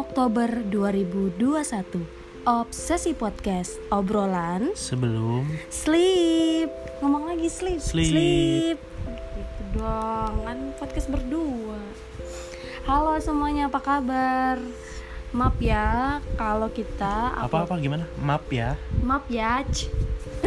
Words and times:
Oktober 0.00 0.64
2021 0.64 2.48
Obsesi 2.48 3.12
Podcast. 3.12 3.76
Obrolan. 3.92 4.72
Sebelum. 4.72 5.44
Sleep. 5.68 6.72
Ngomong 7.04 7.28
lagi 7.28 7.52
sleep. 7.52 7.84
Sleep. 7.84 8.80
Gitu 8.80 9.62
dong. 9.76 10.40
Kan 10.48 10.72
podcast 10.80 11.04
berdua. 11.12 11.76
Halo 12.88 13.20
semuanya 13.20 13.68
apa 13.68 13.76
kabar? 13.84 14.56
Maaf 15.36 15.60
ya 15.60 16.24
kalau 16.40 16.72
kita 16.72 17.36
apa-apa 17.36 17.76
gimana? 17.76 18.08
Map 18.24 18.48
ya. 18.48 18.80
Maaf 19.04 19.28
ya. 19.28 19.68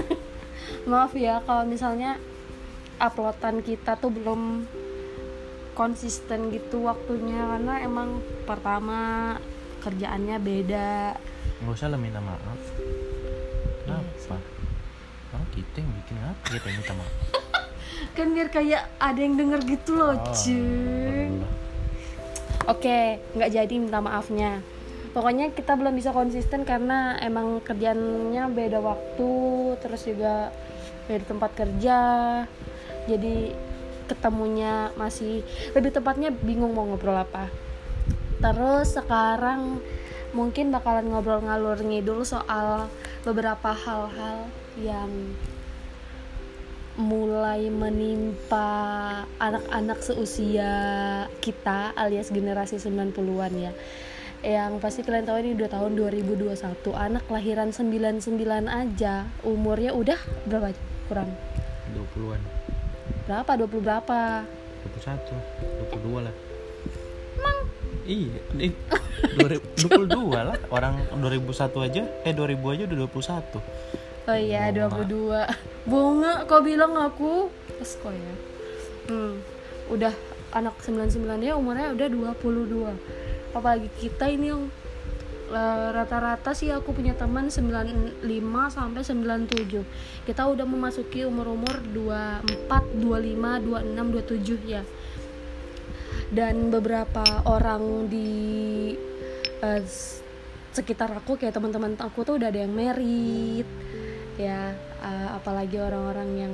Maaf 0.90 1.14
ya 1.14 1.46
kalau 1.46 1.70
misalnya 1.70 2.18
uploadan 2.98 3.62
kita 3.62 4.02
tuh 4.02 4.10
belum 4.10 4.66
konsisten 5.78 6.50
gitu 6.50 6.90
waktunya. 6.90 7.38
Karena 7.38 7.86
emang 7.86 8.18
pertama 8.50 9.38
kerjaannya 9.84 10.38
beda. 10.40 11.20
Nggak 11.60 11.74
usah 11.76 11.88
lah 11.92 12.00
minta 12.00 12.24
maaf. 12.24 12.60
Kenapa? 13.84 14.38
Orang 15.36 15.48
kita 15.52 15.84
yang 15.84 15.92
bikin 16.00 16.18
apa 16.24 16.44
kita 16.48 16.66
yang 16.72 16.80
minta 16.80 16.94
maaf? 16.96 17.14
kan 18.18 18.28
biar 18.32 18.48
kayak 18.48 18.84
ada 19.00 19.20
yang 19.20 19.36
denger 19.36 19.60
gitu 19.66 19.92
loh 19.96 20.14
Oh, 20.14 20.34
cuy. 20.34 21.30
oke 22.68 23.00
nggak 23.36 23.52
jadi 23.52 23.74
minta 23.76 24.00
maafnya. 24.00 24.64
Pokoknya 25.14 25.54
kita 25.54 25.78
belum 25.78 25.94
bisa 25.94 26.10
konsisten 26.10 26.66
karena 26.66 27.22
emang 27.22 27.62
kerjaannya 27.62 28.50
beda 28.50 28.82
waktu 28.82 29.32
terus 29.78 30.10
juga 30.10 30.50
beda 31.06 31.24
tempat 31.28 31.52
kerja. 31.54 32.00
Jadi 33.06 33.54
ketemunya 34.08 34.90
masih 34.96 35.44
lebih 35.76 35.92
tepatnya 35.92 36.32
bingung 36.32 36.76
mau 36.76 36.84
ngobrol 36.84 37.16
apa 37.16 37.48
terus 38.44 39.00
sekarang 39.00 39.80
mungkin 40.36 40.76
bakalan 40.76 41.08
ngobrol 41.08 41.40
ngalur 41.40 41.80
ngidul 41.80 42.28
soal 42.28 42.92
beberapa 43.24 43.72
hal-hal 43.72 44.52
yang 44.76 45.08
mulai 47.00 47.72
menimpa 47.72 49.24
anak-anak 49.40 50.04
seusia 50.04 50.76
kita 51.40 51.96
alias 51.96 52.36
generasi 52.36 52.78
90-an 52.84 53.54
ya 53.56 53.72
yang 54.44 54.84
pasti 54.84 55.08
kalian 55.08 55.24
tahu 55.24 55.40
ini 55.40 55.56
udah 55.56 55.72
tahun 55.72 55.96
2021 55.96 56.52
anak 56.92 57.24
kelahiran 57.32 57.72
99 57.72 58.44
aja 58.68 59.24
umurnya 59.48 59.96
udah 59.96 60.20
berapa 60.52 60.76
kurang 61.08 61.32
20-an. 61.96 62.42
berapa 63.24 63.52
20 63.56 63.88
berapa 63.88 64.20
21, 64.84 65.96
22 65.96 66.28
lah. 66.28 66.53
Iya, 68.04 68.40
eh, 68.60 68.74
2022 69.40 70.36
lah. 70.36 70.60
Orang 70.68 71.00
2001 71.24 71.80
aja, 71.80 72.02
eh 72.28 72.34
2000 72.36 72.74
aja 72.76 72.84
udah 72.88 72.98
21. 73.08 73.60
oh 74.24 74.40
iya 74.40 74.72
Bunga. 74.72 75.04
22 75.04 75.90
bunga 75.90 76.34
kau 76.48 76.64
bilang 76.64 76.96
aku 76.96 77.52
pas 77.76 77.92
kok 77.92 78.14
ya 78.16 78.34
hmm, 79.12 79.34
udah 79.92 80.14
anak 80.56 80.80
99 80.80 81.44
ya 81.44 81.60
umurnya 81.60 81.92
udah 81.92 82.08
22 82.40 83.52
apalagi 83.52 83.90
kita 84.00 84.32
ini 84.32 84.48
yang 84.56 84.72
eh, 85.52 85.88
rata-rata 85.92 86.56
sih 86.56 86.72
aku 86.72 86.96
punya 86.96 87.12
teman 87.20 87.52
95 87.52 88.24
sampai 88.72 89.02
97 89.04 89.84
kita 90.24 90.42
udah 90.48 90.64
memasuki 90.64 91.28
umur-umur 91.28 91.84
24, 91.92 93.04
25, 93.04 93.60
26, 93.68 94.64
27 94.64 94.72
ya 94.72 94.88
dan 96.32 96.72
beberapa 96.72 97.24
orang 97.44 98.08
di 98.08 98.32
s- 99.84 100.24
sekitar 100.74 101.12
aku 101.14 101.38
kayak 101.38 101.54
teman-teman 101.54 101.94
aku 102.00 102.26
tuh 102.26 102.36
udah 102.42 102.50
ada 102.50 102.66
yang 102.66 102.74
merit 102.74 103.68
ya 104.40 104.74
eh, 105.04 105.30
apalagi 105.38 105.78
orang-orang 105.78 106.30
yang 106.38 106.54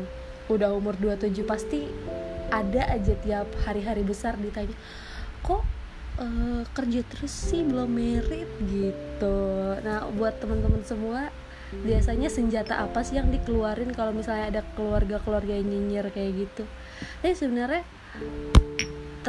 udah 0.49 0.73
umur 0.73 0.97
27 0.97 1.45
pasti 1.45 1.87
ada 2.49 2.89
aja 2.89 3.13
tiap 3.21 3.47
hari-hari 3.63 4.01
besar 4.01 4.35
ditanya 4.35 4.73
kok 5.45 5.63
eh, 6.19 6.61
kerja 6.75 7.01
terus 7.07 7.31
sih 7.31 7.63
belum 7.63 7.89
merit? 7.89 8.49
Gitu. 8.59 9.37
Nah 9.85 10.09
buat 10.13 10.41
teman-teman 10.41 10.83
semua 10.83 11.31
biasanya 11.69 12.33
senjata 12.33 12.81
apa 12.81 13.05
sih 13.05 13.21
yang 13.21 13.29
dikeluarin 13.29 13.93
kalau 13.93 14.09
misalnya 14.09 14.49
ada 14.49 14.61
keluarga-keluarga 14.73 15.53
yang 15.53 15.69
nyinyir 15.69 16.09
kayak 16.11 16.49
gitu? 16.49 16.63
Tapi 17.21 17.37
sebenarnya 17.37 17.85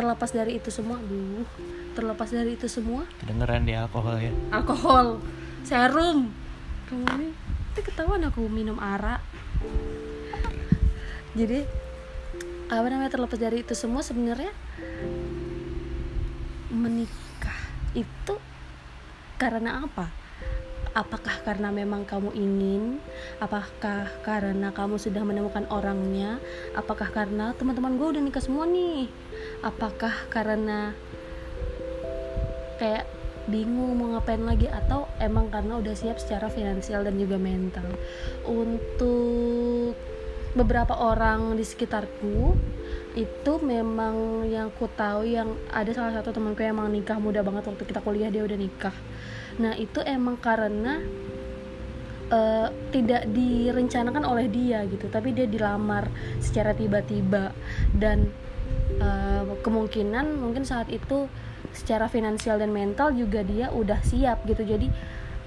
terlepas 0.00 0.32
dari 0.32 0.56
itu 0.56 0.72
semua? 0.72 0.96
Aduh 0.96 1.44
terlepas 1.92 2.32
dari 2.32 2.56
itu 2.56 2.64
semua? 2.72 3.04
Kedengeran 3.20 3.68
di 3.68 3.76
alkohol 3.76 4.16
ya. 4.16 4.32
alkohol. 4.48 5.20
Serum. 5.60 6.32
Kamu 6.88 7.36
itu 7.70 7.80
ketahuan 7.86 8.26
aku 8.26 8.50
minum 8.50 8.80
arak 8.82 9.22
jadi 11.38 11.62
apa 12.66 12.86
namanya 12.90 13.14
terlepas 13.14 13.38
dari 13.38 13.62
itu 13.62 13.74
semua 13.78 14.02
sebenarnya 14.02 14.50
menikah 16.70 17.60
itu 17.94 18.34
karena 19.38 19.86
apa? 19.86 20.10
Apakah 20.90 21.46
karena 21.46 21.70
memang 21.70 22.02
kamu 22.02 22.34
ingin? 22.34 22.98
Apakah 23.38 24.10
karena 24.26 24.74
kamu 24.74 24.98
sudah 24.98 25.22
menemukan 25.22 25.70
orangnya? 25.70 26.42
Apakah 26.74 27.14
karena 27.14 27.54
teman-teman 27.54 27.94
gue 27.94 28.18
udah 28.18 28.22
nikah 28.22 28.42
semua 28.42 28.66
nih 28.66 29.06
apakah 29.60 30.12
karena 30.32 30.96
kayak 32.80 33.04
bingung 33.48 33.96
mau 33.96 34.16
ngapain 34.16 34.40
lagi 34.40 34.68
atau 34.68 35.08
emang 35.20 35.50
karena 35.52 35.80
udah 35.80 35.94
siap 35.96 36.16
secara 36.16 36.48
finansial 36.48 37.04
dan 37.04 37.16
juga 37.20 37.36
mental? 37.36 37.88
Untuk 38.48 39.96
beberapa 40.56 40.98
orang 40.98 41.54
di 41.54 41.62
sekitarku 41.62 42.58
itu 43.14 43.52
memang 43.62 44.46
yang 44.46 44.70
ku 44.74 44.86
tahu 44.90 45.26
yang 45.26 45.54
ada 45.70 45.90
salah 45.94 46.14
satu 46.14 46.34
temanku 46.34 46.62
yang 46.62 46.78
emang 46.78 46.90
nikah 46.90 47.18
muda 47.18 47.42
banget 47.42 47.66
waktu 47.70 47.84
kita 47.86 48.00
kuliah 48.02 48.30
dia 48.30 48.42
udah 48.42 48.58
nikah. 48.58 48.94
Nah 49.58 49.74
itu 49.76 49.98
emang 50.02 50.38
karena 50.38 51.02
eh, 52.30 52.68
tidak 52.94 53.26
direncanakan 53.30 54.24
oleh 54.26 54.46
dia 54.46 54.86
gitu 54.86 55.10
tapi 55.10 55.34
dia 55.34 55.46
dilamar 55.46 56.06
secara 56.38 56.74
tiba-tiba. 56.74 57.50
Dan 57.94 58.30
eh, 58.98 59.42
kemungkinan 59.62 60.38
mungkin 60.40 60.64
saat 60.66 60.88
itu 60.88 61.26
secara 61.70 62.10
finansial 62.10 62.58
dan 62.58 62.74
mental 62.74 63.14
juga 63.14 63.44
dia 63.46 63.70
udah 63.70 64.00
siap 64.02 64.42
gitu. 64.46 64.62
Jadi 64.66 64.90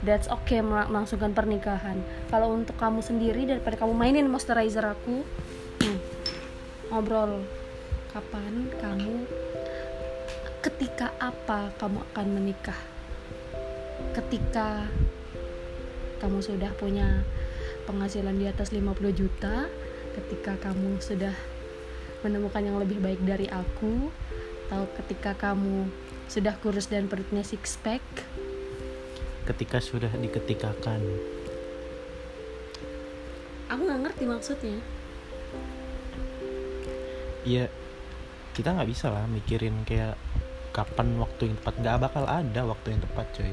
that's 0.04 0.28
okay 0.28 0.60
mel- 0.60 0.88
melangsungkan 0.92 1.32
pernikahan. 1.32 2.00
Kalau 2.28 2.54
untuk 2.54 2.76
kamu 2.80 3.00
sendiri 3.00 3.48
daripada 3.48 3.80
kamu 3.80 3.94
mainin 3.96 4.28
moisturizer 4.28 4.84
aku 4.84 5.24
hmm, 5.84 6.00
ngobrol 6.92 7.44
kapan 8.12 8.70
kamu 8.78 9.26
ketika 10.64 11.12
apa 11.20 11.72
kamu 11.80 12.00
akan 12.14 12.28
menikah? 12.32 12.80
Ketika 14.14 14.86
kamu 16.24 16.40
sudah 16.40 16.72
punya 16.80 17.26
penghasilan 17.84 18.40
di 18.40 18.48
atas 18.48 18.72
50 18.72 18.96
juta 19.12 19.68
ketika 20.14 20.56
kamu 20.70 21.02
sudah 21.04 21.36
menemukan 22.24 22.64
yang 22.64 22.78
lebih 22.78 22.98
baik 22.98 23.22
dari 23.22 23.46
aku 23.46 24.08
atau 24.66 24.88
ketika 24.98 25.36
kamu 25.36 25.86
sudah 26.26 26.56
kurus 26.58 26.88
dan 26.88 27.06
perutnya 27.06 27.44
six 27.44 27.76
pack 27.78 28.02
Ketika 29.44 29.78
sudah 29.78 30.08
diketikakan. 30.10 31.04
aku 33.68 33.82
nggak 33.82 34.02
ngerti 34.02 34.24
maksudnya 34.24 34.78
Ya, 37.44 37.68
kita 38.54 38.72
nggak 38.72 38.88
bisa 38.88 39.12
lah 39.12 39.28
mikirin 39.28 39.84
kayak 39.84 40.16
kapan 40.72 41.20
waktu 41.20 41.52
yang 41.52 41.60
tepat. 41.60 41.76
Nggak 41.76 41.98
bakal 42.00 42.24
ada 42.24 42.62
waktu 42.64 42.88
yang 42.88 43.02
tepat, 43.04 43.28
coy. 43.36 43.52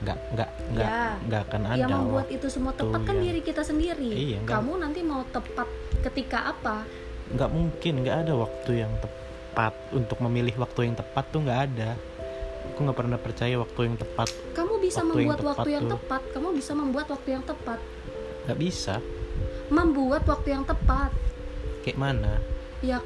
Nggak, 0.00 0.18
nggak, 0.30 0.50
nggak, 0.70 0.86
Ya. 0.86 1.06
nggak 1.20 1.40
akan 1.44 1.62
ada. 1.66 1.76
yang 1.76 1.90
membuat 1.90 2.30
itu 2.30 2.46
semua 2.46 2.70
tepat 2.70 3.02
kan 3.02 3.18
yang- 3.18 3.26
diri 3.26 3.40
kita 3.42 3.60
sendiri 3.60 4.08
Iya, 4.08 4.38
kamu 4.46 4.78
nanti 4.78 5.02
mau 5.02 5.26
tepat 5.26 5.66
ketika 6.00 6.48
apa 6.48 6.86
nggak 7.30 7.50
mungkin 7.50 7.92
nggak 8.02 8.16
ada 8.26 8.32
waktu 8.34 8.82
yang 8.82 8.92
tepat 8.98 9.74
untuk 9.90 10.18
memilih 10.20 10.54
waktu 10.58 10.90
yang 10.90 10.96
tepat 10.98 11.24
tuh 11.30 11.40
nggak 11.42 11.60
ada. 11.70 11.90
Aku 12.70 12.78
nggak 12.82 12.98
pernah 12.98 13.18
percaya 13.18 13.54
waktu 13.56 13.80
yang 13.86 13.96
tepat. 13.96 14.28
Kamu 14.52 14.74
bisa 14.78 15.00
Waktu 15.00 15.08
yang 15.08 15.16
membuat 15.16 15.38
tepat 15.38 15.50
waktu 15.56 15.70
yang 15.70 15.84
tuh. 15.84 15.92
tepat. 15.96 16.22
Kamu 16.30 16.48
bisa 16.52 16.72
membuat 16.74 17.06
waktu 17.08 17.28
yang 17.30 17.44
tepat. 17.44 17.78
Nggak 18.46 18.58
bisa. 18.58 18.94
Membuat 19.70 20.22
waktu 20.26 20.48
yang 20.50 20.64
tepat. 20.64 21.10
Kayak 21.80 21.98
mana? 21.98 22.32
Ya 22.80 22.98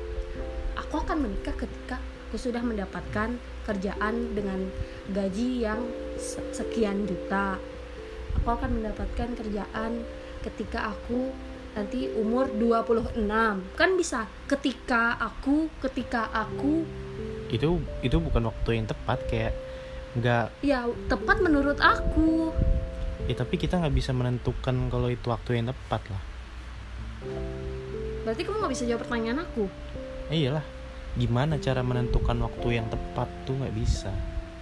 aku 0.75 0.95
akan 0.99 1.17
menikah 1.23 1.55
ketika 1.55 1.97
aku 2.29 2.37
sudah 2.41 2.63
mendapatkan 2.63 3.39
kerjaan 3.65 4.15
dengan 4.35 4.67
gaji 5.09 5.63
yang 5.63 5.81
se- 6.17 6.43
sekian 6.51 7.07
juta. 7.07 7.59
Aku 8.43 8.49
akan 8.51 8.83
mendapatkan 8.83 9.39
kerjaan 9.39 10.03
ketika 10.43 10.91
aku 10.91 11.31
nanti 11.75 12.07
umur 12.15 12.47
26 12.55 13.27
kan 13.75 13.91
bisa 13.99 14.31
ketika 14.47 15.19
aku 15.19 15.67
ketika 15.83 16.31
aku. 16.31 16.87
Itu 17.51 17.83
itu 18.01 18.17
bukan 18.23 18.47
waktu 18.49 18.79
yang 18.79 18.87
tepat 18.87 19.19
kayak 19.27 19.53
nggak 20.15 20.55
ya 20.63 20.87
tepat 21.11 21.43
menurut 21.43 21.79
aku. 21.83 22.55
Ya 23.27 23.35
tapi 23.35 23.59
kita 23.59 23.83
nggak 23.83 23.95
bisa 23.95 24.15
menentukan 24.15 24.87
kalau 24.87 25.11
itu 25.11 25.27
waktu 25.27 25.59
yang 25.59 25.75
tepat 25.75 26.03
lah. 26.07 26.23
Berarti 28.23 28.43
kamu 28.47 28.57
nggak 28.63 28.73
bisa 28.73 28.85
jawab 28.87 29.03
pertanyaan 29.05 29.43
aku? 29.43 29.67
Eh, 30.31 30.47
iyalah. 30.47 30.65
Gimana 31.15 31.59
cara 31.59 31.83
menentukan 31.83 32.39
waktu 32.43 32.79
yang 32.79 32.87
tepat 32.87 33.27
tuh 33.47 33.59
nggak 33.59 33.75
bisa. 33.75 34.11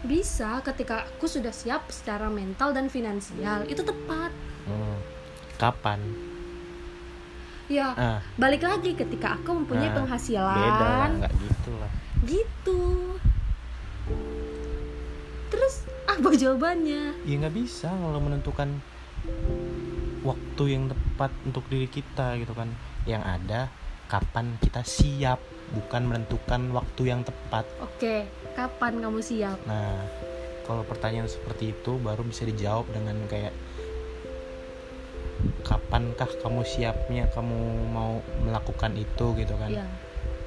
Bisa 0.02 0.58
ketika 0.64 1.06
aku 1.06 1.30
sudah 1.30 1.54
siap 1.54 1.88
secara 1.92 2.26
mental 2.26 2.74
dan 2.74 2.88
finansial. 2.88 3.68
Itu 3.68 3.84
tepat. 3.84 4.32
Hmm. 4.62 4.98
kapan 5.58 5.98
ya 7.72 7.88
ah. 7.96 8.18
Balik 8.36 8.68
lagi 8.68 8.92
ketika 8.92 9.40
aku 9.40 9.64
mempunyai 9.64 9.88
Nah, 9.88 9.96
penghasilan. 10.04 10.56
Beda 10.60 10.84
lah 10.84 11.08
nggak 11.16 11.32
gitu 11.40 11.72
lah. 11.80 11.90
Gitu. 12.22 12.80
Terus 15.48 15.74
apa 16.04 16.28
jawabannya? 16.36 17.02
Ya 17.24 17.34
nggak 17.40 17.56
bisa 17.56 17.88
kalau 17.88 18.20
menentukan 18.20 18.68
waktu 20.22 20.64
yang 20.68 20.92
tepat 20.92 21.32
untuk 21.48 21.64
diri 21.72 21.88
kita 21.88 22.36
gitu 22.36 22.52
kan. 22.52 22.68
Yang 23.08 23.22
ada 23.24 23.60
kapan 24.12 24.60
kita 24.60 24.84
siap 24.84 25.40
bukan 25.72 26.04
menentukan 26.04 26.68
waktu 26.76 27.08
yang 27.08 27.24
tepat. 27.24 27.64
Oke 27.80 28.28
kapan 28.52 29.00
kamu 29.00 29.24
siap? 29.24 29.56
Nah 29.64 30.04
kalau 30.68 30.84
pertanyaan 30.86 31.26
seperti 31.26 31.74
itu 31.74 31.98
baru 31.98 32.22
bisa 32.22 32.46
dijawab 32.46 32.86
dengan 32.92 33.16
kayak 33.26 33.50
kapankah 35.92 36.40
kamu 36.40 36.64
siapnya 36.64 37.28
kamu 37.36 37.84
mau 37.92 38.16
melakukan 38.40 38.96
itu 38.96 39.36
gitu 39.36 39.52
kan? 39.60 39.68
Ya 39.68 39.84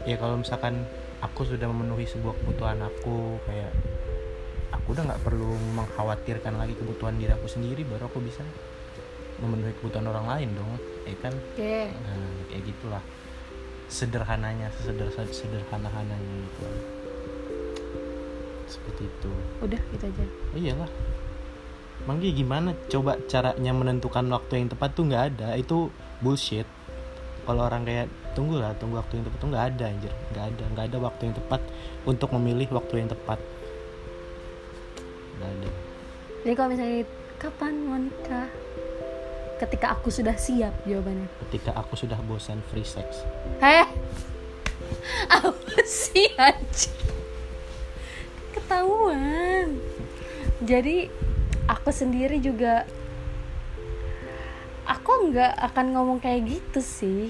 ya 0.09 0.17
kalau 0.17 0.41
misalkan 0.41 0.81
aku 1.21 1.45
sudah 1.45 1.69
memenuhi 1.69 2.09
sebuah 2.09 2.33
kebutuhan 2.41 2.81
aku 2.81 3.37
kayak 3.45 3.69
aku 4.73 4.97
udah 4.97 5.05
nggak 5.05 5.21
perlu 5.21 5.53
mengkhawatirkan 5.77 6.57
lagi 6.57 6.73
kebutuhan 6.73 7.21
diri 7.21 7.29
aku 7.37 7.45
sendiri 7.45 7.85
baru 7.85 8.09
aku 8.09 8.25
bisa 8.25 8.41
memenuhi 9.37 9.77
kebutuhan 9.77 10.09
orang 10.09 10.25
lain 10.25 10.49
dong 10.57 10.81
ya 11.05 11.13
kan? 11.21 11.33
Oke. 11.37 11.93
Nah, 11.93 12.41
kayak 12.49 12.63
gitulah. 12.65 13.03
Sederhananya 13.85 14.73
sederhana 14.81 15.29
sederhana 15.29 16.17
gitu. 16.17 16.65
Seperti 18.65 19.13
itu. 19.13 19.29
Udah 19.61 19.77
gitu 19.93 20.09
aja. 20.09 20.25
Oh, 20.25 20.57
iyalah 20.57 20.89
Manggi 22.05 22.29
gimana? 22.37 22.77
Coba 22.85 23.17
caranya 23.25 23.73
menentukan 23.73 24.25
waktu 24.29 24.61
yang 24.61 24.69
tepat 24.69 24.93
tuh 24.93 25.09
nggak 25.09 25.23
ada. 25.35 25.57
Itu 25.57 25.89
bullshit. 26.21 26.69
Kalau 27.45 27.65
orang 27.65 27.85
kayak 27.85 28.09
tunggu 28.37 28.61
lah 28.61 28.77
tunggu 28.77 29.01
waktu 29.01 29.21
yang 29.21 29.25
tepat. 29.25 29.37
Tuh 29.41 29.49
nggak 29.49 29.65
ada 29.73 29.83
anjir. 29.89 30.13
Nggak 30.33 30.45
ada 30.53 30.63
nggak 30.73 30.85
ada 30.93 30.97
waktu 31.01 31.21
yang 31.25 31.35
tepat 31.35 31.61
untuk 32.05 32.29
memilih 32.37 32.69
waktu 32.77 32.93
yang 33.01 33.09
tepat. 33.09 33.41
Nggak 35.41 35.49
ada. 35.49 35.69
Jadi 36.45 36.53
kalau 36.53 36.69
misalnya 36.69 37.01
kapan 37.41 37.73
mau 37.81 37.97
nikah 37.97 38.47
ketika 39.57 39.97
aku 39.97 40.13
sudah 40.13 40.37
siap 40.37 40.73
jawabannya. 40.85 41.25
Ketika 41.49 41.73
aku 41.73 41.97
sudah 41.97 42.21
bosan 42.29 42.61
free 42.69 42.85
sex. 42.85 43.25
Heh? 43.65 43.89
Apa 45.33 45.79
sih 45.89 46.29
anjir? 46.37 46.93
Ketahuan. 48.53 49.81
Jadi 50.61 51.09
aku 51.65 51.89
sendiri 51.89 52.37
juga 52.41 52.85
aku 54.85 55.33
nggak 55.33 55.53
akan 55.73 55.85
ngomong 55.97 56.17
kayak 56.21 56.45
gitu 56.45 56.79
sih. 56.81 57.23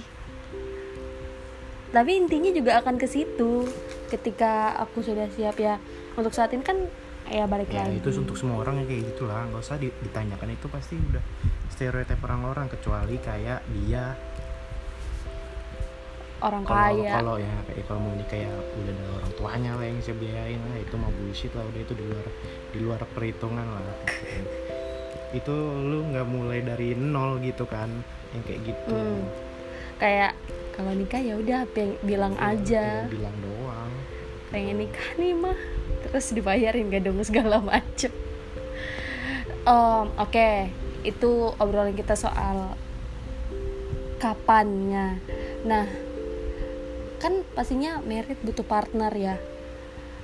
Tapi 1.96 2.12
intinya 2.20 2.52
juga 2.52 2.84
akan 2.84 3.00
ke 3.00 3.08
situ 3.08 3.64
ketika 4.12 4.76
aku 4.84 5.00
sudah 5.00 5.32
siap 5.32 5.56
ya. 5.56 5.80
Untuk 6.20 6.36
saat 6.36 6.52
ini 6.52 6.64
kan 6.64 6.76
ya 7.32 7.48
balik 7.48 7.72
ya 7.72 7.88
lagi. 7.88 8.04
itu 8.04 8.12
untuk 8.20 8.36
semua 8.36 8.60
orang 8.60 8.84
yang 8.84 8.88
kayak 8.92 9.04
gitulah. 9.16 9.48
Nggak 9.48 9.64
usah 9.64 9.80
di- 9.80 9.96
ditanyakan 10.04 10.50
itu 10.52 10.68
pasti 10.68 11.00
udah 11.00 11.24
stereotip 11.72 12.20
orang-orang 12.20 12.68
kecuali 12.68 13.16
kayak 13.24 13.64
dia 13.72 14.20
orang 16.44 16.64
kalau 16.68 17.00
kaya. 17.00 17.12
kalau 17.16 17.36
ya 17.40 17.56
kayak 17.70 17.84
kalau 17.88 18.00
mau 18.04 18.14
nikah 18.16 18.40
ya 18.44 18.52
udah 18.52 18.92
ada 18.92 19.06
orang 19.16 19.32
tuanya 19.40 19.72
lah 19.80 19.86
yang 19.88 19.98
bisa 20.04 20.14
biayain 20.16 20.62
lah 20.68 20.78
itu 20.80 20.96
mah 21.00 21.12
bullshit 21.16 21.52
lah 21.56 21.64
udah 21.64 21.82
itu 21.82 21.94
di 21.96 22.04
luar 22.04 22.26
di 22.76 22.80
luar 22.84 23.02
perhitungan 23.16 23.68
lah. 23.68 23.86
Itu 25.32 25.56
lu 25.80 26.12
nggak 26.12 26.28
mulai 26.28 26.60
dari 26.64 26.96
nol 26.96 27.40
gitu 27.40 27.64
kan 27.68 27.92
yang 28.36 28.44
kayak 28.44 28.62
gitu. 28.68 28.96
Hmm. 28.96 29.24
kayak 29.96 30.36
kalau 30.76 30.92
nikah 30.92 31.24
ya 31.24 31.40
udah 31.40 31.64
bilang 32.04 32.36
aja. 32.36 33.08
Tinggal 33.08 33.32
bilang 33.32 33.38
doang. 33.40 33.92
Pengen 34.52 34.76
nikah 34.84 35.10
nih 35.16 35.32
mah 35.32 35.60
terus 36.04 36.36
dibayarin 36.36 36.92
gak 36.92 37.08
dong 37.08 37.24
segala 37.24 37.64
macem. 37.64 38.12
Em, 39.66 40.08
oke 40.20 40.50
itu 41.08 41.32
obrolan 41.58 41.96
kita 41.96 42.14
soal 42.20 42.76
kapannya. 44.20 45.24
Nah 45.64 46.05
kan 47.26 47.42
pastinya 47.58 47.98
merit 48.06 48.38
butuh 48.46 48.62
partner 48.62 49.10
ya 49.18 49.42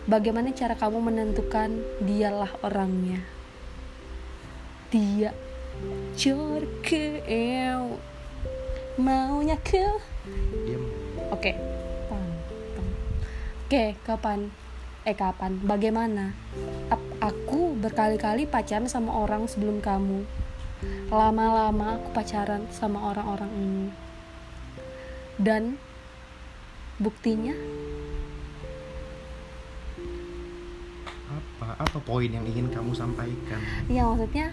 bagaimana 0.05 0.53
cara 0.53 0.77
kamu 0.77 1.01
menentukan 1.01 1.81
dialah 2.05 2.53
orangnya 2.61 3.25
dia 4.93 5.33
cor 6.13 6.61
ke 6.85 7.25
eu 7.25 7.97
maunya 9.01 9.57
ke 9.57 9.81
diam 10.69 10.85
Oke. 11.31 11.55
Pam. 12.11 12.27
Oke, 13.63 13.95
kapan? 14.03 14.51
Eh 15.07 15.15
kapan? 15.15 15.63
Bagaimana? 15.63 16.35
Ap- 16.91 17.15
aku 17.23 17.71
berkali-kali 17.79 18.51
pacaran 18.51 18.91
sama 18.91 19.15
orang 19.15 19.47
sebelum 19.47 19.79
kamu. 19.79 20.27
Lama-lama 21.07 21.95
aku 21.95 22.11
pacaran 22.11 22.67
sama 22.67 23.15
orang-orang 23.15 23.47
ini. 23.55 23.87
Dan 25.39 25.79
buktinya? 27.01 27.57
Apa? 31.27 31.67
Apa 31.79 31.97
poin 31.99 32.27
yang 32.27 32.43
ingin 32.43 32.67
kamu 32.67 32.91
sampaikan? 32.91 33.61
Ya 33.87 34.03
maksudnya 34.03 34.51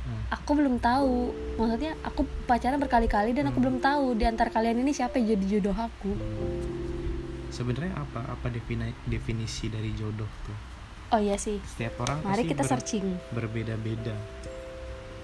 Hmm. 0.00 0.22
aku 0.32 0.50
belum 0.56 0.80
tahu. 0.80 1.28
Maksudnya 1.54 1.92
aku 2.00 2.24
pacaran 2.44 2.80
berkali-kali 2.80 3.30
dan 3.30 3.46
aku 3.46 3.60
Hmm. 3.60 3.66
belum 3.68 3.78
tahu 3.78 4.16
di 4.16 4.24
antara 4.24 4.48
kalian 4.48 4.80
ini 4.80 4.90
siapa 4.90 5.20
yang 5.20 5.36
jadi 5.36 5.60
jodoh 5.60 5.76
aku. 5.76 6.16
Sebenarnya 7.50 7.92
apa? 7.94 8.24
Apa 8.30 8.48
defini- 8.48 8.96
definisi 9.04 9.68
dari 9.68 9.92
jodoh 9.92 10.30
tuh? 10.40 10.56
Oh 11.10 11.18
iya 11.18 11.34
sih. 11.36 11.58
Setiap 11.60 12.00
orang 12.00 12.22
mari 12.22 12.46
kita 12.46 12.62
ber- 12.62 12.70
searching. 12.70 13.04
berbeda-beda. 13.30 14.14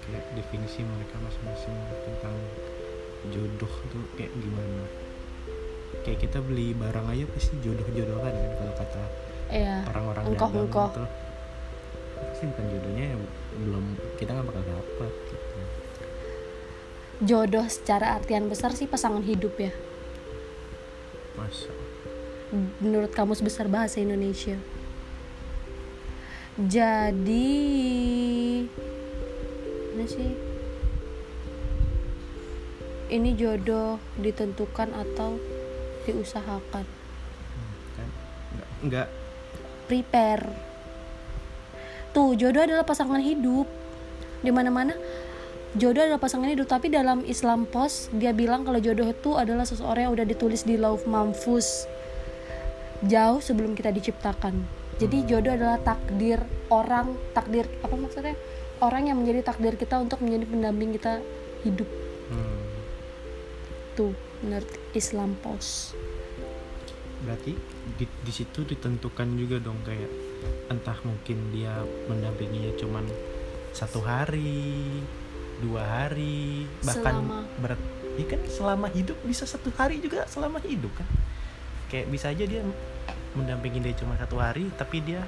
Kayak 0.03 0.23
definisi 0.35 0.83
mereka 0.83 1.15
masing-masing 1.17 1.75
tentang 2.05 2.35
jodoh 3.33 3.73
tuh 3.91 4.03
kayak 4.15 4.31
gimana? 4.37 4.83
Kayak 6.03 6.19
kita 6.29 6.39
beli 6.43 6.71
barang 6.77 7.07
aja 7.09 7.25
pasti 7.31 7.55
jodoh-jodohan 7.63 8.33
kan 8.33 8.51
kalau 8.59 8.73
kata 8.75 9.03
ya 9.47 9.83
orang-orang 9.87 10.23
Engkoh, 10.31 10.49
dagang 10.51 10.67
engkoh. 10.67 10.89
gitu. 10.91 11.03
Pasti 12.17 12.43
bukan 12.51 12.65
jodohnya 12.71 13.05
ya 13.11 13.17
belum 13.57 13.85
kita 14.19 14.29
nggak 14.35 14.47
bakal 14.47 14.63
dapat 14.63 15.11
gitu. 15.31 15.45
jodoh 17.17 17.65
secara 17.65 18.13
artian 18.13 18.45
besar 18.45 18.77
sih 18.77 18.85
pasangan 18.85 19.25
hidup 19.25 19.57
ya. 19.57 19.73
Masa? 21.33 21.73
Menurut 22.79 23.11
kamus 23.11 23.41
besar 23.41 23.65
bahasa 23.67 23.97
Indonesia. 23.97 24.55
Jadi 26.57 27.45
mana 29.93 30.05
sih 30.05 30.46
ini 33.07 33.35
jodoh 33.35 33.99
ditentukan 34.19 34.91
atau 34.91 35.39
diusahakan? 36.07 36.85
Hmm, 36.85 37.73
kan? 37.95 38.09
Nggak 38.53 38.69
nggak. 38.87 39.07
Prepare. 39.87 40.45
Tuh 42.11 42.35
jodoh 42.35 42.63
adalah 42.63 42.83
pasangan 42.83 43.19
hidup. 43.23 43.67
Di 44.43 44.51
mana 44.53 44.69
mana 44.69 44.93
jodoh 45.75 46.01
adalah 46.01 46.21
pasangan 46.21 46.47
hidup 46.47 46.65
tapi 46.69 46.87
dalam 46.87 47.21
Islam 47.27 47.67
Post 47.67 48.09
dia 48.15 48.31
bilang 48.31 48.63
kalau 48.63 48.79
jodoh 48.79 49.11
itu 49.11 49.35
adalah 49.35 49.67
seseorang 49.67 50.09
yang 50.09 50.13
udah 50.15 50.25
ditulis 50.25 50.63
di 50.63 50.79
lauf 50.79 51.03
mamfus 51.03 51.85
jauh 53.05 53.37
sebelum 53.43 53.77
kita 53.77 53.93
diciptakan. 53.93 54.65
Jadi 54.97 55.29
jodoh 55.29 55.53
adalah 55.53 55.77
takdir 55.77 56.41
orang 56.73 57.13
takdir 57.37 57.69
apa 57.85 57.93
maksudnya? 57.93 58.33
Orang 58.81 59.09
yang 59.09 59.21
menjadi 59.21 59.53
takdir 59.53 59.77
kita 59.77 60.01
untuk 60.01 60.21
menjadi 60.21 60.45
pendamping 60.49 60.89
kita 60.97 61.21
hidup. 61.65 61.85
hmm, 61.85 62.06
tuh 63.97 64.13
menurut 64.45 64.69
Islam 64.93 65.33
Post 65.41 65.97
berarti 67.25 67.57
di, 67.97 68.05
di 68.05 68.31
situ 68.31 68.61
ditentukan 68.61 69.25
juga 69.33 69.57
dong 69.57 69.81
kayak 69.81 70.11
entah 70.69 70.97
mungkin 71.01 71.49
dia 71.49 71.81
mendampinginya 72.05 72.77
cuman 72.77 73.05
satu 73.73 74.05
hari 74.05 75.01
dua 75.57 75.81
hari 75.81 76.69
bahkan 76.85 77.25
Selama. 77.25 77.39
ber 77.57 77.73
ya 78.21 78.25
kan? 78.29 78.41
Selama 78.45 78.87
hidup 78.93 79.17
bisa 79.25 79.49
satu 79.49 79.73
hari 79.73 79.97
juga 79.97 80.29
selama 80.29 80.61
hidup 80.61 80.93
kan? 80.93 81.07
Kayak 81.89 82.13
bisa 82.13 82.29
aja 82.29 82.45
dia 82.45 82.61
mendampingi 83.33 83.81
dia 83.81 83.93
cuma 83.97 84.17
satu 84.17 84.37
hari 84.37 84.69
tapi 84.77 85.01
dia 85.01 85.25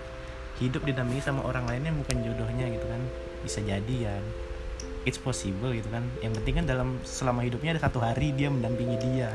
hidup 0.61 0.83
didampingi 0.83 1.23
sama 1.23 1.41
orang 1.45 1.65
lain 1.65 1.89
yang 1.89 1.97
bukan 1.97 2.17
jodohnya 2.21 2.65
gitu 2.69 2.85
kan? 2.85 3.01
Bisa 3.41 3.59
jadi 3.65 3.95
ya 3.97 4.15
it's 5.07 5.19
possible 5.19 5.71
gitu 5.71 5.87
kan. 5.91 6.03
Yang 6.19 6.41
penting 6.41 6.53
kan 6.63 6.65
dalam 6.67 6.89
selama 7.07 7.45
hidupnya 7.45 7.75
ada 7.77 7.87
satu 7.87 7.99
hari 8.03 8.35
dia 8.35 8.51
mendampingi 8.51 8.97
dia 8.99 9.31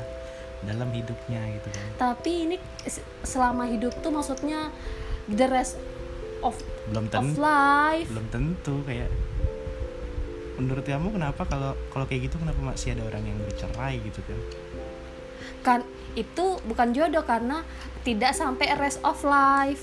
dalam 0.65 0.89
hidupnya 0.93 1.41
gitu 1.61 1.69
kan. 1.73 1.87
Tapi 2.01 2.33
ini 2.49 2.57
selama 3.25 3.69
hidup 3.69 3.93
tuh 4.01 4.13
maksudnya 4.13 4.73
the 5.29 5.47
rest 5.49 5.77
of 6.45 6.57
belum 6.93 7.09
of 7.09 7.13
tentu. 7.13 7.41
life. 7.41 8.09
Belum 8.09 8.27
tentu 8.29 8.75
kayak 8.85 9.09
menurut 10.55 10.87
kamu 10.87 11.11
kenapa 11.11 11.43
kalau 11.51 11.75
kalau 11.91 12.07
kayak 12.07 12.31
gitu 12.31 12.39
kenapa 12.39 12.61
masih 12.63 12.95
ada 12.95 13.03
orang 13.09 13.25
yang 13.27 13.39
bercerai 13.43 13.99
gitu 14.05 14.21
kan? 14.25 14.41
Kan 15.65 15.81
itu 16.15 16.61
bukan 16.69 16.95
jodoh 16.95 17.25
karena 17.27 17.67
tidak 18.07 18.37
sampai 18.37 18.71
rest 18.79 19.01
of 19.03 19.19
life. 19.27 19.83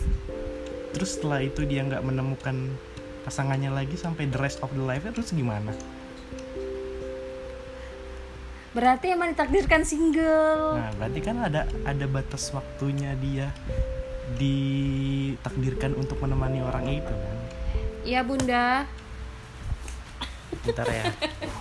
Terus 0.92 1.18
setelah 1.18 1.42
itu 1.44 1.66
dia 1.66 1.84
nggak 1.84 2.04
menemukan 2.06 2.72
pasangannya 3.24 3.70
lagi 3.70 3.96
sampai 3.98 4.28
the 4.30 4.40
rest 4.40 4.62
of 4.66 4.74
the 4.74 4.84
life 4.84 5.06
terus 5.06 5.34
gimana? 5.34 5.74
Berarti 8.72 9.12
emang 9.12 9.36
ditakdirkan 9.36 9.84
single. 9.84 10.80
Nah 10.80 10.92
berarti 10.96 11.20
kan 11.20 11.44
ada 11.44 11.68
ada 11.84 12.06
batas 12.08 12.50
waktunya 12.56 13.14
dia 13.20 13.52
ditakdirkan 14.40 15.92
untuk 16.00 16.24
menemani 16.24 16.64
orang 16.64 16.88
itu 16.88 17.12
kan? 17.12 17.38
Iya 18.08 18.24
bunda. 18.24 18.88
Bentar 20.64 20.88
ya 20.88 21.06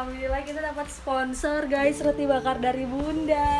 Alhamdulillah 0.00 0.40
kita 0.48 0.64
dapat 0.64 0.88
sponsor 0.88 1.68
guys. 1.68 2.00
Roti 2.00 2.24
bakar 2.24 2.56
dari 2.56 2.88
bunda. 2.88 3.52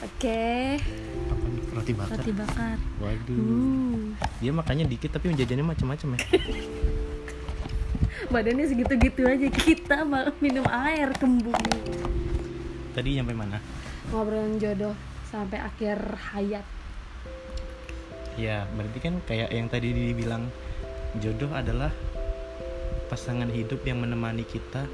Oke. 0.00 0.80
Nih 0.80 1.68
roti 1.76 1.92
bakar. 1.92 2.16
Roti 2.16 2.32
bakar. 2.32 2.76
Waduh. 3.04 3.36
Hmm. 3.36 4.16
dia 4.40 4.48
makannya 4.48 4.88
dikit 4.88 5.12
tapi 5.12 5.36
jajannya 5.36 5.76
macam-macam 5.76 6.16
ya. 6.16 6.20
Badannya 8.32 8.64
segitu-gitu 8.64 9.28
aja. 9.28 9.52
Kita 9.52 10.08
ma- 10.08 10.32
minum 10.40 10.64
air 10.72 11.12
kembung. 11.20 11.60
Tadi 12.96 13.20
nyampe 13.20 13.36
mana? 13.36 13.60
Ngobrolin 14.08 14.56
jodoh 14.56 14.96
sampai 15.28 15.60
akhir 15.60 16.00
hayat. 16.32 16.64
Ya 18.40 18.64
berarti 18.72 18.98
kan 19.04 19.20
kayak 19.28 19.52
yang 19.52 19.68
tadi 19.68 19.92
dibilang 19.92 20.48
jodoh 21.20 21.52
adalah 21.52 21.92
pasangan 23.12 23.52
hidup 23.52 23.84
yang 23.84 24.00
menemani 24.00 24.40
kita? 24.48 24.88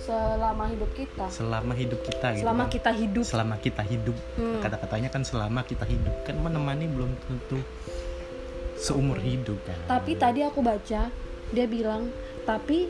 Selama 0.00 0.64
hidup 0.72 0.90
kita? 0.96 1.28
Selama 1.28 1.72
hidup 1.76 2.00
kita 2.00 2.26
gitu 2.32 2.40
selama 2.48 2.64
kan. 2.64 2.72
kita 2.72 2.90
hidup. 2.96 3.24
Selama 3.28 3.56
kita 3.60 3.82
hidup. 3.84 4.16
Hmm. 4.40 4.60
kata-katanya 4.64 5.08
kan 5.12 5.22
selama 5.28 5.60
kita 5.68 5.84
hidup. 5.84 6.24
Kan 6.24 6.40
menemani 6.40 6.88
belum 6.88 7.12
tentu 7.28 7.60
seumur 8.80 9.20
hidup 9.20 9.60
kan. 9.68 9.76
Tapi 9.92 10.16
tadi 10.16 10.40
aku 10.40 10.64
baca 10.64 11.12
dia 11.52 11.66
bilang 11.68 12.08
tapi 12.48 12.88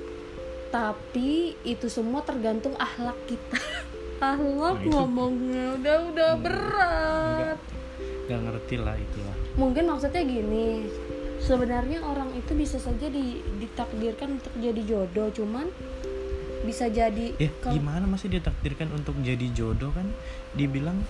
tapi 0.71 1.59
itu 1.67 1.91
semua 1.91 2.23
tergantung 2.23 2.79
akhlak 2.79 3.19
kita. 3.27 3.59
Akhlak 4.23 4.87
Nah, 4.87 5.03
ngomongnya 5.03 5.75
udah 5.83 5.97
udah 6.15 6.31
Hmm, 6.39 6.45
berat. 6.47 7.59
Nggak 8.31 8.41
ngerti 8.47 8.75
lah 8.79 8.95
itulah. 8.95 9.37
Mungkin 9.59 9.85
maksudnya 9.91 10.23
gini 10.23 10.87
sebenarnya 11.43 11.99
orang 12.01 12.31
itu 12.33 12.55
bisa 12.55 12.79
saja 12.79 13.11
di- 13.11 13.43
ditakdirkan 13.59 14.39
untuk 14.39 14.55
jadi 14.57 14.83
jodoh 14.87 15.29
cuman 15.29 15.67
bisa 16.63 16.87
jadi 16.87 17.35
ya 17.37 17.51
kalau- 17.59 17.75
gimana 17.75 18.07
masih 18.07 18.31
ditakdirkan 18.31 18.95
untuk 18.95 19.19
jadi 19.19 19.51
jodoh 19.51 19.91
kan? 19.91 20.07
Dibilang 20.55 21.03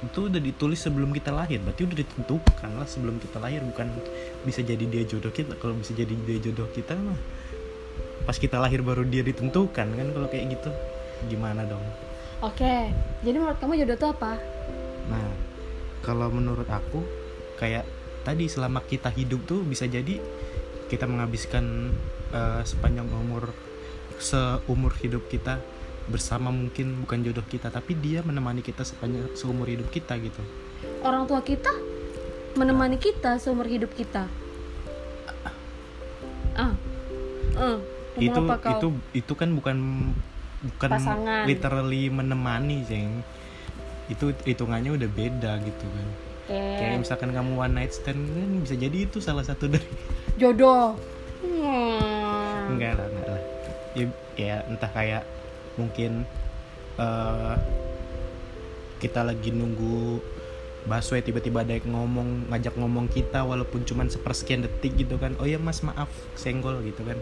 itu 0.00 0.30
udah 0.30 0.40
ditulis 0.40 0.80
sebelum 0.80 1.12
kita 1.12 1.28
lahir 1.28 1.60
berarti 1.60 1.84
udah 1.84 1.98
ditentukan 1.98 2.70
lah 2.72 2.86
sebelum 2.88 3.20
kita 3.20 3.36
lahir 3.36 3.60
bukan 3.60 3.90
bisa 4.46 4.62
jadi 4.62 4.80
dia 4.86 5.02
jodoh 5.04 5.28
kita. 5.28 5.58
Kalau 5.58 5.74
bisa 5.74 5.92
jadi 5.92 6.14
dia 6.14 6.38
jodoh 6.40 6.70
kita 6.70 6.94
mah 6.94 7.18
pas 8.24 8.38
kita 8.38 8.62
lahir 8.62 8.80
baru 8.80 9.02
dia 9.02 9.26
ditentukan 9.26 9.86
kan 9.90 10.06
kalau 10.14 10.28
kayak 10.30 10.54
gitu. 10.54 10.70
Gimana 11.26 11.66
dong? 11.66 11.82
Oke 12.40 12.94
jadi 13.20 13.36
menurut 13.36 13.58
kamu 13.58 13.82
jodoh 13.82 13.96
itu 13.98 14.06
apa? 14.06 14.32
Nah 15.10 15.28
kalau 16.00 16.30
menurut 16.30 16.70
aku 16.70 17.02
kayak 17.58 17.84
tadi 18.22 18.46
selama 18.46 18.84
kita 18.84 19.08
hidup 19.12 19.44
tuh 19.48 19.60
bisa 19.64 19.88
jadi 19.88 20.20
kita 20.90 21.06
menghabiskan 21.06 21.94
eh, 22.34 22.62
sepanjang 22.66 23.08
umur 23.10 23.54
seumur 24.20 24.92
hidup 25.00 25.24
kita 25.32 25.62
bersama 26.10 26.50
mungkin 26.50 27.06
bukan 27.06 27.22
jodoh 27.22 27.46
kita 27.46 27.70
tapi 27.70 27.94
dia 27.94 28.20
menemani 28.26 28.60
kita 28.60 28.82
sepanjang 28.82 29.30
seumur 29.38 29.70
hidup 29.70 29.88
kita 29.88 30.18
gitu. 30.18 30.42
Orang 31.06 31.24
tua 31.30 31.40
kita 31.40 31.70
menemani 32.58 32.98
kita 32.98 33.38
seumur 33.38 33.64
hidup 33.70 33.94
kita. 33.94 34.26
Ah. 36.58 36.74
Ngomong 38.20 38.26
itu 38.26 38.40
apa 38.42 38.54
kau? 38.58 38.70
itu 38.74 38.88
itu 39.22 39.32
kan 39.38 39.48
bukan 39.54 39.76
bukan 40.60 40.90
Pasangan. 40.92 41.44
literally 41.48 42.12
menemani 42.12 42.84
ceng 42.84 43.22
itu 44.10 44.34
hitungannya 44.44 44.98
udah 44.98 45.08
beda 45.08 45.52
gitu 45.62 45.86
kan 45.86 46.08
Oke. 46.50 46.82
kayak 46.82 46.98
misalkan 46.98 47.30
kamu 47.30 47.52
one 47.54 47.74
night 47.78 47.94
stand 47.94 48.26
kan 48.26 48.50
bisa 48.58 48.74
jadi 48.74 49.06
itu 49.06 49.22
salah 49.22 49.46
satu 49.46 49.70
dari 49.70 49.86
jodoh 50.40 50.98
Hmm. 51.40 52.76
enggak 52.76 53.00
lah 53.00 53.06
enggak 53.08 53.28
lah 53.32 53.42
ya, 53.96 54.04
ya 54.36 54.56
entah 54.68 54.90
kayak 54.92 55.24
mungkin 55.80 56.28
eh 57.00 57.56
kita 59.00 59.24
lagi 59.24 59.48
nunggu 59.48 60.20
busway 60.88 61.20
tiba-tiba 61.20 61.60
ada 61.60 61.76
yang 61.76 61.92
ngomong 61.92 62.48
ngajak 62.52 62.74
ngomong 62.76 63.06
kita 63.12 63.44
walaupun 63.44 63.84
cuman 63.84 64.08
sepersekian 64.08 64.64
detik 64.64 64.96
gitu 64.96 65.20
kan. 65.20 65.36
Oh 65.36 65.46
ya 65.48 65.60
mas 65.60 65.84
maaf 65.84 66.08
senggol 66.36 66.80
gitu 66.84 67.04
kan. 67.04 67.20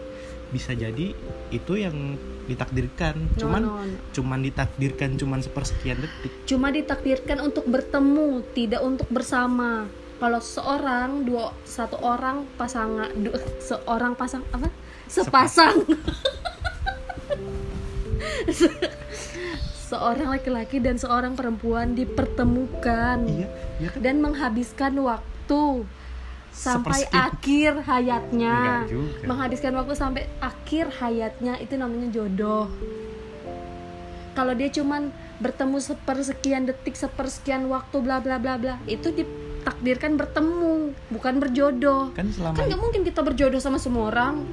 Bisa 0.49 0.73
jadi 0.73 1.13
itu 1.51 1.73
yang 1.75 2.15
ditakdirkan. 2.47 3.19
No, 3.35 3.39
cuman 3.39 3.61
no, 3.61 3.73
no. 3.83 3.97
cuman 4.15 4.39
ditakdirkan 4.41 5.19
cuman 5.19 5.39
sepersekian 5.43 5.99
detik. 5.99 6.31
Cuma 6.47 6.71
ditakdirkan 6.71 7.43
untuk 7.43 7.67
bertemu 7.67 8.43
tidak 8.55 8.81
untuk 8.81 9.07
bersama. 9.11 9.87
Kalau 10.19 10.43
seorang 10.43 11.23
dua 11.23 11.55
satu 11.63 11.95
orang 12.03 12.43
pasangan 12.59 13.07
du- 13.15 13.35
seorang 13.63 14.19
pasang 14.19 14.43
apa? 14.51 14.67
Sepasang. 15.07 15.87
Se- 18.51 18.67
seorang 19.89 20.37
laki-laki 20.37 20.77
dan 20.77 21.01
seorang 21.01 21.33
perempuan 21.33 21.97
dipertemukan 21.97 23.25
iya 23.25 23.49
iya 23.81 23.89
kan? 23.89 23.99
dan 24.05 24.15
menghabiskan 24.21 24.93
waktu 25.01 25.89
sampai 26.53 27.07
akhir 27.09 27.87
hayatnya. 27.87 28.85
Juga. 28.89 29.25
menghabiskan 29.25 29.73
waktu 29.79 29.93
sampai 29.95 30.23
akhir 30.43 30.91
hayatnya 30.99 31.55
itu 31.61 31.73
namanya 31.79 32.11
jodoh. 32.11 32.67
Kalau 34.35 34.53
dia 34.55 34.69
cuman 34.71 35.09
bertemu 35.39 35.77
sepersekian 35.79 36.67
detik 36.67 36.99
sepersekian 36.99 37.71
waktu 37.71 37.97
bla 38.03 38.19
bla 38.19 38.37
bla 38.37 38.59
bla 38.59 38.75
itu 38.91 39.11
ditakdirkan 39.11 40.19
bertemu 40.19 40.93
bukan 41.09 41.39
berjodoh. 41.39 42.11
Kan 42.13 42.29
selama 42.29 42.55
kan 42.59 42.63
nggak 42.67 42.81
mungkin 42.81 43.01
kita 43.07 43.23
berjodoh 43.23 43.61
sama 43.63 43.79
semua 43.79 44.11
orang. 44.11 44.43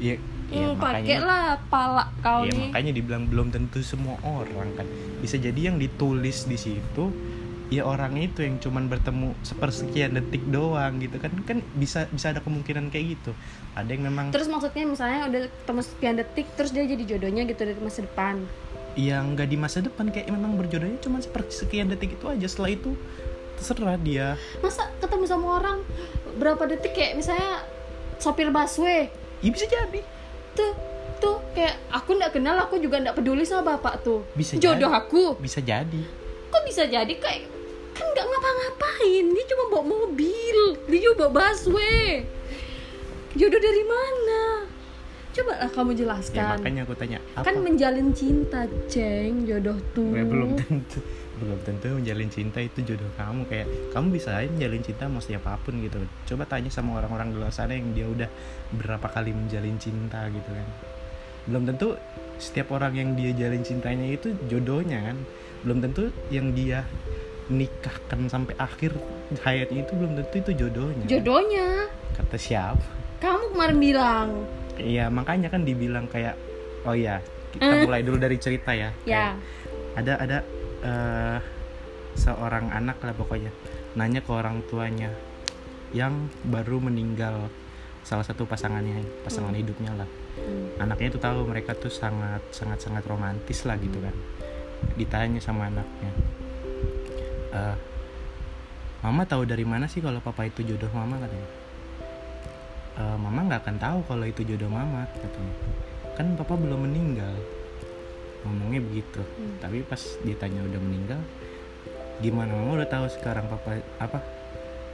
Ya, 0.00 0.16
ya 0.50 0.74
hmm, 0.74 0.82
pakai 0.82 1.18
lah 1.22 1.62
pala 1.70 2.10
kau 2.20 2.42
ya 2.42 2.50
nih. 2.50 2.74
makanya 2.74 2.92
dibilang 2.98 3.24
belum 3.30 3.54
tentu 3.54 3.78
semua 3.86 4.18
orang 4.26 4.74
kan. 4.74 4.86
Bisa 5.22 5.38
jadi 5.38 5.70
yang 5.70 5.78
ditulis 5.78 6.50
di 6.50 6.58
situ 6.58 7.14
ya 7.70 7.86
orang 7.86 8.18
itu 8.18 8.42
yang 8.42 8.58
cuman 8.58 8.90
bertemu 8.90 9.30
sepersekian 9.46 10.18
detik 10.18 10.42
doang 10.50 10.98
gitu 10.98 11.22
kan. 11.22 11.30
Kan 11.46 11.62
bisa 11.78 12.10
bisa 12.10 12.34
ada 12.34 12.42
kemungkinan 12.42 12.90
kayak 12.90 13.18
gitu. 13.18 13.32
Ada 13.78 13.90
yang 13.94 14.10
memang 14.10 14.34
terus 14.34 14.50
maksudnya 14.50 14.84
misalnya 14.90 15.30
udah 15.30 15.40
ketemu 15.46 15.80
sekian 15.86 16.14
detik 16.18 16.46
terus 16.58 16.70
dia 16.74 16.84
jadi 16.84 17.02
jodohnya 17.06 17.42
gitu 17.46 17.62
dari 17.62 17.78
masa 17.78 18.02
depan. 18.02 18.34
Yang 18.98 19.24
nggak 19.38 19.48
di 19.54 19.56
masa 19.56 19.78
depan 19.86 20.06
kayak 20.10 20.34
memang 20.34 20.58
berjodohnya 20.58 20.98
cuma 20.98 21.22
sepersekian 21.22 21.86
detik 21.94 22.18
itu 22.18 22.26
aja. 22.26 22.46
Setelah 22.50 22.74
itu 22.74 22.98
terserah 23.54 23.98
dia. 24.02 24.34
Masa 24.58 24.90
ketemu 24.98 25.24
sama 25.30 25.62
orang 25.62 25.78
berapa 26.42 26.66
detik 26.66 26.90
kayak 26.98 27.22
misalnya 27.22 27.62
sopir 28.18 28.50
busway? 28.50 29.14
Ya 29.40 29.50
bisa 29.54 29.64
jadi 29.70 30.02
tuh 30.54 30.72
tuh 31.20 31.36
kayak 31.52 31.76
aku 31.92 32.16
nggak 32.16 32.32
kenal 32.32 32.56
aku 32.56 32.80
juga 32.80 32.96
nggak 32.98 33.16
peduli 33.16 33.44
sama 33.44 33.76
bapak 33.76 34.00
tuh. 34.00 34.24
Bisa 34.32 34.56
jodoh 34.56 34.90
jadi. 34.90 35.00
aku. 35.00 35.22
Bisa 35.38 35.60
jadi. 35.60 36.02
Kok 36.50 36.62
bisa 36.64 36.82
jadi? 36.88 37.12
Kayak 37.12 37.46
kan 37.92 38.06
nggak 38.08 38.26
ngapa-ngapain. 38.26 39.24
Dia 39.28 39.44
cuma 39.52 39.64
bawa 39.68 39.84
mobil. 39.84 40.58
Dia 40.88 40.98
juga 41.00 41.28
bawa 41.28 41.52
busway. 41.52 42.24
Jodoh 43.36 43.60
dari 43.62 43.84
mana? 43.86 44.40
Coba 45.30 45.52
lah 45.62 45.70
kamu 45.70 45.94
ya 45.94 45.98
jelaskan. 46.02 46.58
makanya 46.58 46.80
aku 46.82 46.94
tanya 46.98 47.18
apa? 47.38 47.46
kan 47.46 47.54
menjalin 47.62 48.10
cinta 48.10 48.66
ceng 48.90 49.46
jodoh 49.46 49.78
tuh 49.94 50.10
Ya, 50.10 50.26
belum 50.26 50.58
tentu 50.58 50.98
belum 51.40 51.58
tentu 51.64 51.88
menjalin 51.96 52.28
cinta 52.28 52.60
itu 52.60 52.84
jodoh 52.84 53.08
kamu. 53.16 53.48
Kayak 53.48 53.66
kamu 53.90 54.06
bisa 54.12 54.36
aja 54.36 54.46
menjalin 54.46 54.82
cinta 54.84 55.04
mau 55.08 55.18
siapa 55.18 55.56
pun 55.64 55.80
gitu. 55.80 55.96
Coba 56.28 56.44
tanya 56.44 56.68
sama 56.68 57.00
orang-orang 57.00 57.32
di 57.32 57.36
luar 57.40 57.50
sana 57.50 57.72
yang 57.72 57.90
dia 57.90 58.04
udah 58.04 58.28
berapa 58.76 59.08
kali 59.08 59.32
menjalin 59.32 59.80
cinta 59.80 60.28
gitu 60.28 60.50
kan. 60.52 60.68
Belum 61.48 61.64
tentu 61.64 61.96
setiap 62.36 62.70
orang 62.70 62.92
yang 62.94 63.08
dia 63.16 63.32
jalin 63.32 63.64
cintanya 63.64 64.04
itu 64.06 64.36
jodohnya 64.46 65.00
kan. 65.00 65.16
Belum 65.64 65.80
tentu 65.80 66.12
yang 66.28 66.52
dia 66.52 66.84
nikahkan 67.50 68.30
sampai 68.30 68.54
akhir 68.56 68.94
hayatnya 69.42 69.82
itu 69.82 69.92
belum 69.98 70.12
tentu 70.22 70.34
itu 70.38 70.50
jodohnya. 70.54 71.04
Jodohnya? 71.08 71.66
Kata 72.14 72.36
siapa? 72.38 72.84
Kamu 73.18 73.52
kemarin 73.52 73.78
bilang. 73.80 74.28
Iya 74.78 75.10
makanya 75.10 75.52
kan 75.52 75.66
dibilang 75.66 76.08
kayak 76.08 76.38
oh 76.88 76.96
ya 76.96 77.20
kita 77.50 77.66
Eh. 77.66 77.84
mulai 77.84 78.00
dulu 78.00 78.16
dari 78.16 78.38
cerita 78.38 78.70
ya. 78.72 78.94
Ya. 79.04 79.34
Ada 79.98 80.16
ada 80.16 80.38
eh, 80.80 81.38
seorang 82.16 82.72
anak 82.72 82.98
lah 83.04 83.14
pokoknya. 83.14 83.52
Nanya 83.94 84.20
ke 84.22 84.30
orang 84.30 84.62
tuanya 84.70 85.10
yang 85.90 86.30
baru 86.46 86.78
meninggal 86.78 87.50
salah 88.06 88.24
satu 88.24 88.46
pasangannya 88.48 89.02
pasangan 89.26 89.52
Hmm. 89.52 89.60
hidupnya 89.60 89.92
lah. 89.94 90.08
Hmm. 90.30 90.78
anaknya 90.78 91.10
itu 91.12 91.20
tahu 91.20 91.42
mereka 91.44 91.74
tuh 91.74 91.90
sangat 91.90 92.40
sangat 92.54 92.80
sangat 92.80 93.02
romantis 93.04 93.66
lah 93.66 93.76
gitu 93.76 93.98
kan. 94.00 94.14
Ditanya 94.96 95.42
sama 95.42 95.68
anaknya 95.68 96.12
"Eh, 97.50 97.76
mama 99.02 99.26
tahu 99.26 99.42
dari 99.44 99.66
mana 99.66 99.90
sih 99.90 99.98
kalau 99.98 100.22
papa 100.22 100.46
itu 100.46 100.62
jodoh 100.62 100.88
mama? 100.94 101.18
katanya. 101.18 101.50
"Eh, 102.96 103.16
mama 103.18 103.42
nggak 103.50 103.60
akan 103.66 103.76
tahu 103.82 103.98
kalau 104.06 104.24
itu 104.24 104.46
jodoh 104.46 104.70
mama 104.70 105.04
katanya. 105.18 105.54
Kan 106.14 106.38
papa 106.38 106.54
belum 106.54 106.86
meninggal 106.88 107.34
ngomongnya 108.46 108.80
begitu. 108.80 109.20
Hmm. 109.20 109.56
tapi 109.60 109.84
pas 109.84 110.00
ditanya 110.24 110.64
udah 110.64 110.80
meninggal 110.80 111.20
gimana 112.20 112.52
mama? 112.52 112.80
Udah 112.80 112.88
tahu 112.88 113.06
sekarang 113.08 113.48
papa 113.48 113.80
apa 113.96 114.18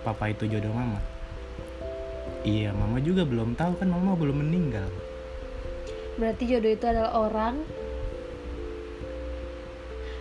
papa 0.03 0.25
itu 0.31 0.47
jodoh 0.47 0.71
mama? 0.71 1.03
Iya 2.47 2.71
mama 2.71 3.03
juga 3.03 3.27
belum 3.27 3.59
tahu 3.59 3.79
kan 3.83 3.91
mama 3.91 4.15
belum 4.15 4.43
meninggal. 4.47 4.87
Berarti 6.17 6.47
jodoh 6.47 6.71
itu 6.71 6.87
adalah 6.87 7.13
orang. 7.19 7.63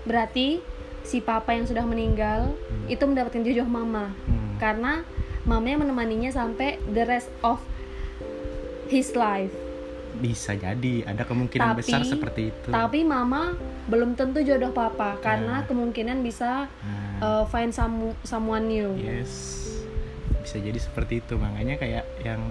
Berarti 0.05 0.61
si 1.05 1.21
papa 1.21 1.53
yang 1.53 1.69
sudah 1.69 1.85
meninggal 1.85 2.53
Hmm. 2.53 2.89
itu 2.89 3.03
mendapatkan 3.05 3.41
jodoh 3.41 3.69
mama. 3.69 4.13
Hmm. 4.25 4.43
karena 4.55 5.03
mamanya 5.43 5.83
menemaninya 5.83 6.31
sampai 6.31 6.79
the 6.87 7.03
rest 7.03 7.27
of 7.43 7.59
his 8.87 9.11
life 9.13 9.51
bisa 10.17 10.53
jadi 10.53 11.03
ada 11.03 11.21
kemungkinan 11.21 11.71
Tapi- 11.71 11.79
besar 11.79 12.01
seperti 12.01 12.49
itu. 12.49 12.69
tapi 12.69 13.01
mama 13.01 13.53
belum 13.85 14.13
tentu 14.13 14.39
jodoh 14.39 14.71
papa 14.71 15.19
karena 15.19 15.61
Nah. 15.61 15.65
kemungkinan 15.65 16.19
bisa 16.19 16.65
Nah, 16.65 17.19
uh, 17.21 17.43
find 17.45 17.69
some 17.69 18.15
someone 18.21 18.65
new. 18.65 18.95
Yes. 18.95 19.63
Bisa 20.41 20.57
jadi 20.57 20.75
seperti 20.75 21.19
itu. 21.19 21.35
Makanya 21.35 21.75
kayak 21.75 22.05
yang 22.21 22.41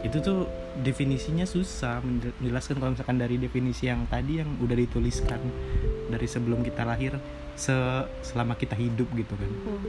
itu 0.00 0.18
tuh 0.18 0.46
definisinya 0.78 1.44
susah. 1.44 1.98
Menjelaskan 2.00 2.78
kalau 2.78 2.92
misalkan 2.94 3.16
dari 3.16 3.36
definisi 3.36 3.86
yang 3.86 4.06
tadi 4.06 4.38
yang 4.38 4.50
udah 4.58 4.74
dituliskan 4.74 5.40
dari 6.08 6.24
sebelum 6.24 6.62
kita 6.62 6.82
lahir 6.82 7.18
se 7.54 7.74
selama 8.22 8.54
kita 8.54 8.74
hidup 8.74 9.10
gitu 9.12 9.34
kan. 9.34 9.50
Hmm. 9.50 9.82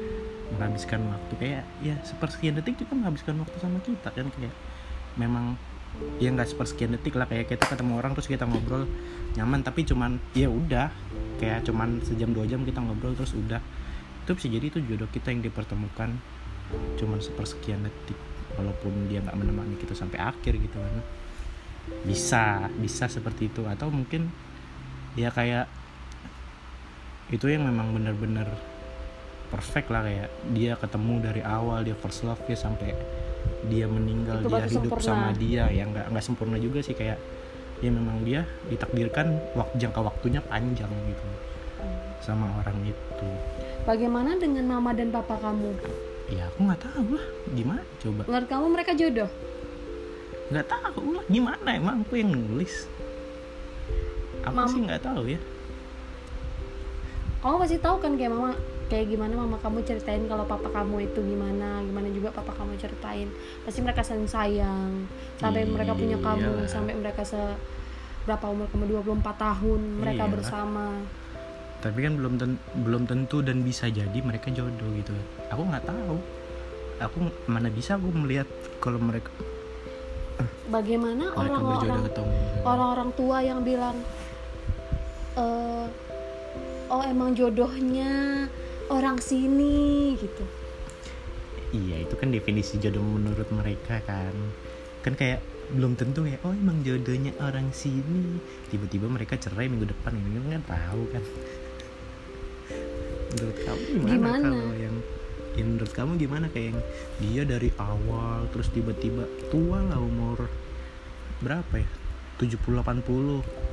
menghabiskan 0.49 1.05
waktu. 1.05 1.33
Kayak 1.37 1.63
ya 1.79 1.93
sepersekian 2.01 2.57
detik 2.57 2.73
juga 2.75 2.97
menghabiskan 2.97 3.37
waktu 3.37 3.53
sama 3.55 3.77
kita 3.79 4.09
kan 4.09 4.27
kayak 4.33 4.49
memang 5.15 5.57
ya 6.21 6.29
nggak 6.29 6.53
sepersekian 6.53 6.93
detik 6.93 7.17
lah 7.17 7.25
kayak 7.25 7.49
kita 7.49 7.65
ketemu 7.65 7.97
orang 7.97 8.13
terus 8.13 8.29
kita 8.29 8.45
ngobrol 8.45 8.85
nyaman 9.33 9.65
tapi 9.65 9.83
cuman 9.83 10.21
ya 10.37 10.47
udah 10.47 10.93
kayak 11.41 11.65
cuman 11.65 12.03
sejam 12.05 12.29
dua 12.29 12.45
jam 12.45 12.61
kita 12.61 12.79
ngobrol 12.81 13.15
terus 13.17 13.33
udah. 13.33 13.61
Itu 14.25 14.37
bisa 14.37 14.47
jadi 14.51 14.65
itu 14.69 14.79
jodoh 14.85 15.09
kita 15.09 15.33
yang 15.33 15.41
dipertemukan 15.41 16.13
cuman 17.01 17.17
sepersekian 17.17 17.81
detik 17.81 18.19
walaupun 18.53 19.09
dia 19.09 19.25
nggak 19.25 19.33
menemani 19.33 19.73
kita 19.81 19.97
sampai 19.97 20.21
akhir 20.21 20.53
gitu 20.61 20.77
kan. 20.77 21.01
Bisa 22.05 22.69
bisa 22.77 23.09
seperti 23.09 23.49
itu 23.49 23.65
atau 23.65 23.89
mungkin 23.89 24.29
ya 25.17 25.33
kayak 25.33 25.65
itu 27.33 27.45
yang 27.49 27.65
memang 27.65 27.93
benar-benar 27.93 28.49
perfect 29.49 29.89
lah 29.89 30.05
kayak 30.05 30.29
dia 30.53 30.77
ketemu 30.77 31.13
dari 31.21 31.41
awal 31.41 31.81
dia 31.81 31.97
first 31.97 32.21
love 32.25 32.41
ya 32.45 32.57
sampai 32.57 32.93
dia 33.67 33.85
meninggal 33.85 34.39
Itu 34.41 34.49
dia 34.49 34.65
hidup 34.65 34.83
sempurna. 34.89 35.03
sama 35.03 35.29
dia. 35.35 35.63
Ya 35.69 35.83
nggak 35.85 36.05
nggak 36.11 36.23
sempurna 36.25 36.57
juga 36.57 36.79
sih 36.79 36.95
kayak 36.95 37.17
ya 37.79 37.89
memang 37.89 38.23
dia 38.27 38.43
ditakdirkan 38.67 39.39
waktu 39.55 39.75
jangka 39.79 40.01
waktunya 40.03 40.41
panjang 40.43 40.91
gitu 40.91 41.25
sama 42.19 42.51
orang 42.59 42.75
itu. 42.83 43.29
Bagaimana 43.87 44.35
dengan 44.35 44.67
mama 44.67 44.91
dan 44.91 45.09
papa 45.09 45.39
kamu? 45.39 45.71
Ya 46.29 46.45
aku 46.51 46.67
nggak 46.67 46.81
tahu 46.83 47.15
lah. 47.15 47.27
Gimana? 47.55 47.81
Coba. 47.97 48.21
Menurut 48.27 48.47
kamu 48.51 48.65
mereka 48.69 48.91
jodoh? 48.93 49.29
Nggak 50.51 50.67
tahu 50.67 51.03
lah. 51.15 51.23
Gimana 51.25 51.69
emang? 51.73 52.03
Aku 52.03 52.13
yang 52.19 52.35
nulis. 52.35 52.85
Aku 54.45 54.53
Mam- 54.55 54.69
sih 54.69 54.81
nggak 54.83 55.01
tahu 55.01 55.23
ya. 55.25 55.39
Kamu 57.39 57.55
pasti 57.55 57.77
tahu 57.79 57.95
kan 58.03 58.19
kayak 58.19 58.35
mama 58.35 58.51
kayak 58.89 59.05
gimana 59.13 59.37
mama 59.37 59.61
kamu 59.61 59.85
ceritain 59.85 60.25
kalau 60.25 60.49
papa 60.49 60.65
kamu 60.73 61.05
itu 61.05 61.21
gimana 61.21 61.79
gimana 61.85 62.09
juga 62.09 62.33
papa 62.33 62.51
kamu 62.57 62.75
ceritain. 62.81 63.29
Pasti 63.63 63.79
mereka 63.85 64.01
saling 64.01 64.25
sayang 64.25 65.05
sampai 65.37 65.63
mereka 65.69 65.93
punya 65.93 66.17
kamu 66.17 66.65
Iyalah. 66.65 66.67
sampai 66.67 66.93
mereka 66.97 67.21
se 67.21 67.37
berapa 68.25 68.45
umur 68.49 68.67
kamu? 68.73 68.99
24 69.05 69.37
tahun 69.37 69.81
mereka 70.01 70.25
Iyalah. 70.25 70.33
bersama. 70.33 70.85
Tapi 71.79 71.99
kan 72.03 72.13
belum 72.19 72.33
ten- 72.35 72.61
belum 72.83 73.03
tentu 73.07 73.39
dan 73.39 73.63
bisa 73.63 73.87
jadi 73.87 74.19
mereka 74.19 74.51
jodoh 74.51 74.89
gitu. 74.97 75.13
Aku 75.53 75.61
nggak 75.63 75.85
tahu. 75.85 76.17
Aku 76.99 77.17
mana 77.47 77.71
bisa 77.71 77.95
aku 77.95 78.11
melihat 78.11 78.49
kalau 78.83 78.99
mereka 78.99 79.31
bagaimana 80.69 81.33
orang-orang 81.33 82.05
orang-orang 82.61 83.09
tua 83.17 83.37
yang 83.41 83.59
bilang 83.65 83.97
eh 85.35 85.85
oh 86.89 87.03
emang 87.05 87.33
jodohnya 87.33 88.45
orang 88.89 89.21
sini 89.21 90.17
gitu. 90.17 90.43
Iya 91.69 92.01
itu 92.09 92.17
kan 92.17 92.33
definisi 92.33 92.81
jodoh 92.81 93.05
menurut 93.05 93.45
mereka 93.53 94.01
kan. 94.03 94.33
Kan 95.05 95.13
kayak 95.13 95.45
belum 95.69 95.93
tentu 95.93 96.25
ya 96.25 96.41
oh 96.41 96.51
emang 96.51 96.81
jodohnya 96.81 97.31
orang 97.39 97.69
sini. 97.69 98.41
Tiba-tiba 98.73 99.05
mereka 99.05 99.37
cerai 99.37 99.69
minggu 99.69 99.85
depan 99.93 100.17
ini 100.17 100.57
kan 100.57 100.63
tahu 100.65 101.03
kan. 101.13 101.23
Menurut 103.29 103.57
kamu 103.61 103.81
gimana, 103.85 104.09
Gimana? 104.09 104.47
kalau 104.49 104.73
yang 104.73 104.95
ya 105.53 105.63
menurut 105.65 105.93
kamu 105.93 106.11
gimana 106.17 106.45
kayak 106.49 106.73
yang 106.73 106.79
dia 107.21 107.41
dari 107.45 107.69
awal 107.77 108.49
terus 108.49 108.69
tiba-tiba 108.73 109.25
tua 109.53 109.81
lah 109.85 110.01
umur 110.01 110.49
berapa 111.45 111.73
ya? 111.77 111.89
70 112.41 112.79
80 112.81 113.68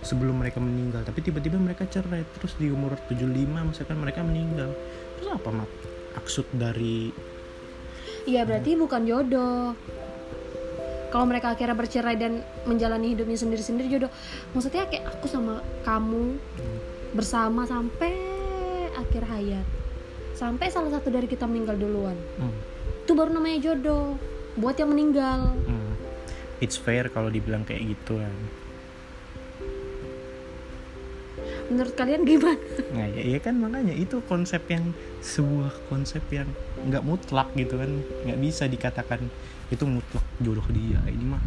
sebelum 0.00 0.38
mereka 0.38 0.62
meninggal 0.62 1.02
tapi 1.02 1.20
tiba-tiba 1.20 1.58
mereka 1.58 1.84
cerai 1.86 2.22
terus 2.38 2.54
di 2.54 2.70
umur 2.70 2.94
75 3.10 3.26
misalkan 3.66 3.98
mereka 3.98 4.22
meninggal 4.22 4.70
terus 5.18 5.30
apa 5.34 5.48
mak 5.50 5.70
maksud 6.18 6.46
dari 6.54 7.10
Iya 8.28 8.44
berarti 8.44 8.76
bukan 8.76 9.08
jodoh. 9.08 9.72
Kalau 11.08 11.24
mereka 11.24 11.56
akhirnya 11.56 11.72
bercerai 11.72 12.20
dan 12.20 12.44
menjalani 12.68 13.16
hidupnya 13.16 13.40
sendiri-sendiri 13.40 13.88
jodoh. 13.88 14.12
Maksudnya 14.52 14.84
kayak 14.84 15.16
aku 15.16 15.24
sama 15.32 15.64
kamu 15.88 16.36
bersama 17.16 17.64
sampai 17.64 18.12
akhir 19.00 19.24
hayat. 19.32 19.64
Sampai 20.36 20.68
salah 20.68 20.92
satu 20.92 21.08
dari 21.08 21.24
kita 21.24 21.48
meninggal 21.48 21.80
duluan. 21.80 22.20
hmm, 22.36 22.52
Itu 23.08 23.16
baru 23.16 23.32
namanya 23.32 23.72
jodoh. 23.72 24.20
Buat 24.60 24.76
yang 24.76 24.92
meninggal. 24.92 25.48
hmm, 25.64 25.92
it's 26.60 26.76
fair 26.76 27.08
kalau 27.08 27.32
dibilang 27.32 27.64
kayak 27.64 27.96
gitu 27.96 28.20
kan 28.20 28.34
Menurut 31.68 31.92
kalian 31.92 32.24
gimana? 32.24 32.56
nah 32.90 33.04
ya, 33.06 33.22
iya 33.26 33.38
kan 33.38 33.54
makanya 33.54 33.92
itu 33.92 34.24
konsep 34.24 34.64
yang 34.66 34.90
sebuah 35.20 35.68
konsep 35.86 36.24
yang 36.28 36.48
nggak 36.82 37.02
mutlak 37.02 37.52
gitu 37.52 37.76
kan 37.76 37.90
nggak 38.24 38.38
bisa 38.38 38.64
dikatakan 38.64 39.20
itu 39.68 39.84
mutlak 39.84 40.24
jodoh 40.38 40.64
dia 40.68 40.96
ini 41.04 41.24
mah 41.26 41.42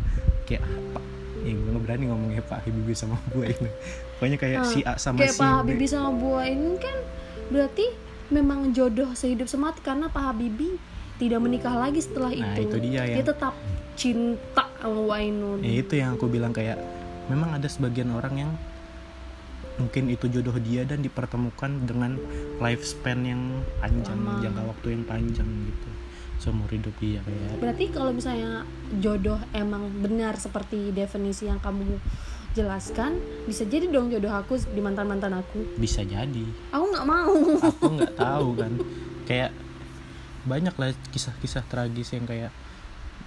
kayak 0.45 0.61
apa 0.61 1.01
ya 1.41 1.51
gue 1.51 1.67
nggak 1.67 1.83
berani 1.83 2.03
ngomongnya 2.05 2.43
Pak 2.43 2.59
Habibie 2.61 2.93
sama 2.93 3.17
gue 3.31 3.49
ini 3.49 3.69
pokoknya 4.15 4.37
kayak 4.37 4.59
Ah, 4.59 4.67
si 4.67 4.79
A 4.83 4.93
sama 4.95 5.17
kayak 5.19 5.33
si 5.33 5.39
Pak 5.39 5.49
Habibie 5.57 5.89
sama 5.89 6.09
Bu 6.11 6.37
ini 6.37 6.77
kan 6.77 6.97
berarti 7.49 7.85
memang 8.29 8.71
jodoh 8.71 9.09
sehidup 9.11 9.49
semati 9.49 9.81
karena 9.81 10.05
Pak 10.05 10.21
Habibie 10.23 10.77
tidak 11.17 11.39
menikah 11.39 11.73
lagi 11.73 11.97
setelah 11.97 12.29
Nah, 12.29 12.53
itu. 12.53 12.69
itu 12.69 12.77
dia 12.83 13.09
yang- 13.09 13.25
tetap 13.25 13.57
cinta 13.95 14.69
sama 14.77 14.93
Bu 14.95 15.09
Ainun. 15.09 15.59
ya 15.59 15.73
itu 15.75 15.93
yang 15.95 16.13
aku 16.13 16.25
bilang 16.25 16.51
kayak 16.51 16.77
memang 17.25 17.51
ada 17.51 17.65
sebagian 17.65 18.11
orang 18.11 18.35
yang 18.37 18.51
mungkin 19.79 20.11
itu 20.11 20.27
jodoh 20.27 20.55
dia 20.59 20.83
dan 20.83 20.99
dipertemukan 20.99 21.71
dengan 21.87 22.19
lifespan 22.59 23.23
yang 23.23 23.41
panjang 23.79 24.19
Lama. 24.19 24.41
jangka 24.43 24.63
waktu 24.67 24.87
yang 24.93 25.03
panjang 25.07 25.47
gitu 25.47 25.89
seumur 26.41 26.67
hidup 26.73 26.97
iya 27.05 27.21
kayak 27.21 27.61
berarti 27.61 27.85
kalau 27.93 28.11
misalnya 28.11 28.65
jodoh 28.97 29.37
emang 29.53 29.93
benar 30.01 30.35
seperti 30.41 30.89
definisi 30.89 31.45
yang 31.45 31.61
kamu 31.61 32.01
jelaskan 32.51 33.15
bisa 33.47 33.63
jadi 33.63 33.87
dong 33.87 34.11
jodoh 34.11 34.31
aku 34.31 34.59
di 34.59 34.83
mantan 34.83 35.07
mantan 35.07 35.31
aku. 35.39 35.79
Bisa 35.79 36.03
jadi. 36.03 36.43
Aku 36.75 36.83
nggak 36.91 37.07
mau. 37.07 37.35
Aku 37.63 37.85
nggak 37.95 38.15
tahu 38.27 38.49
kan. 38.59 38.73
Kayak 39.23 39.51
banyak 40.43 40.75
lah 40.75 40.91
kisah-kisah 41.15 41.63
tragis 41.71 42.11
yang 42.11 42.27
kayak 42.27 42.51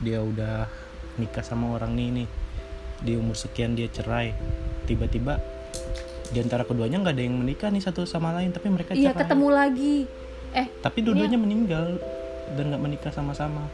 dia 0.05 0.21
udah 0.21 0.69
nikah 1.17 1.41
sama 1.41 1.73
orang 1.73 1.97
nih 1.97 2.09
nih. 2.23 2.29
Di 3.01 3.13
umur 3.17 3.37
sekian 3.37 3.73
dia 3.73 3.89
cerai 3.89 4.37
tiba-tiba 4.85 5.41
di 6.33 6.39
antara 6.41 6.65
keduanya 6.65 7.03
nggak 7.05 7.15
ada 7.15 7.25
yang 7.25 7.37
menikah 7.37 7.69
nih 7.69 7.83
satu 7.85 8.09
sama 8.09 8.33
lain 8.33 8.55
tapi 8.55 8.73
mereka 8.73 8.97
iya 8.97 9.13
cerai 9.13 9.21
ketemu 9.27 9.49
lagi. 9.53 9.97
Eh 10.57 10.67
tapi 10.81 10.99
dua-duanya 11.05 11.39
meninggal 11.41 12.01
dan 12.57 12.65
nggak 12.73 12.83
menikah 12.83 13.13
sama-sama. 13.13 13.69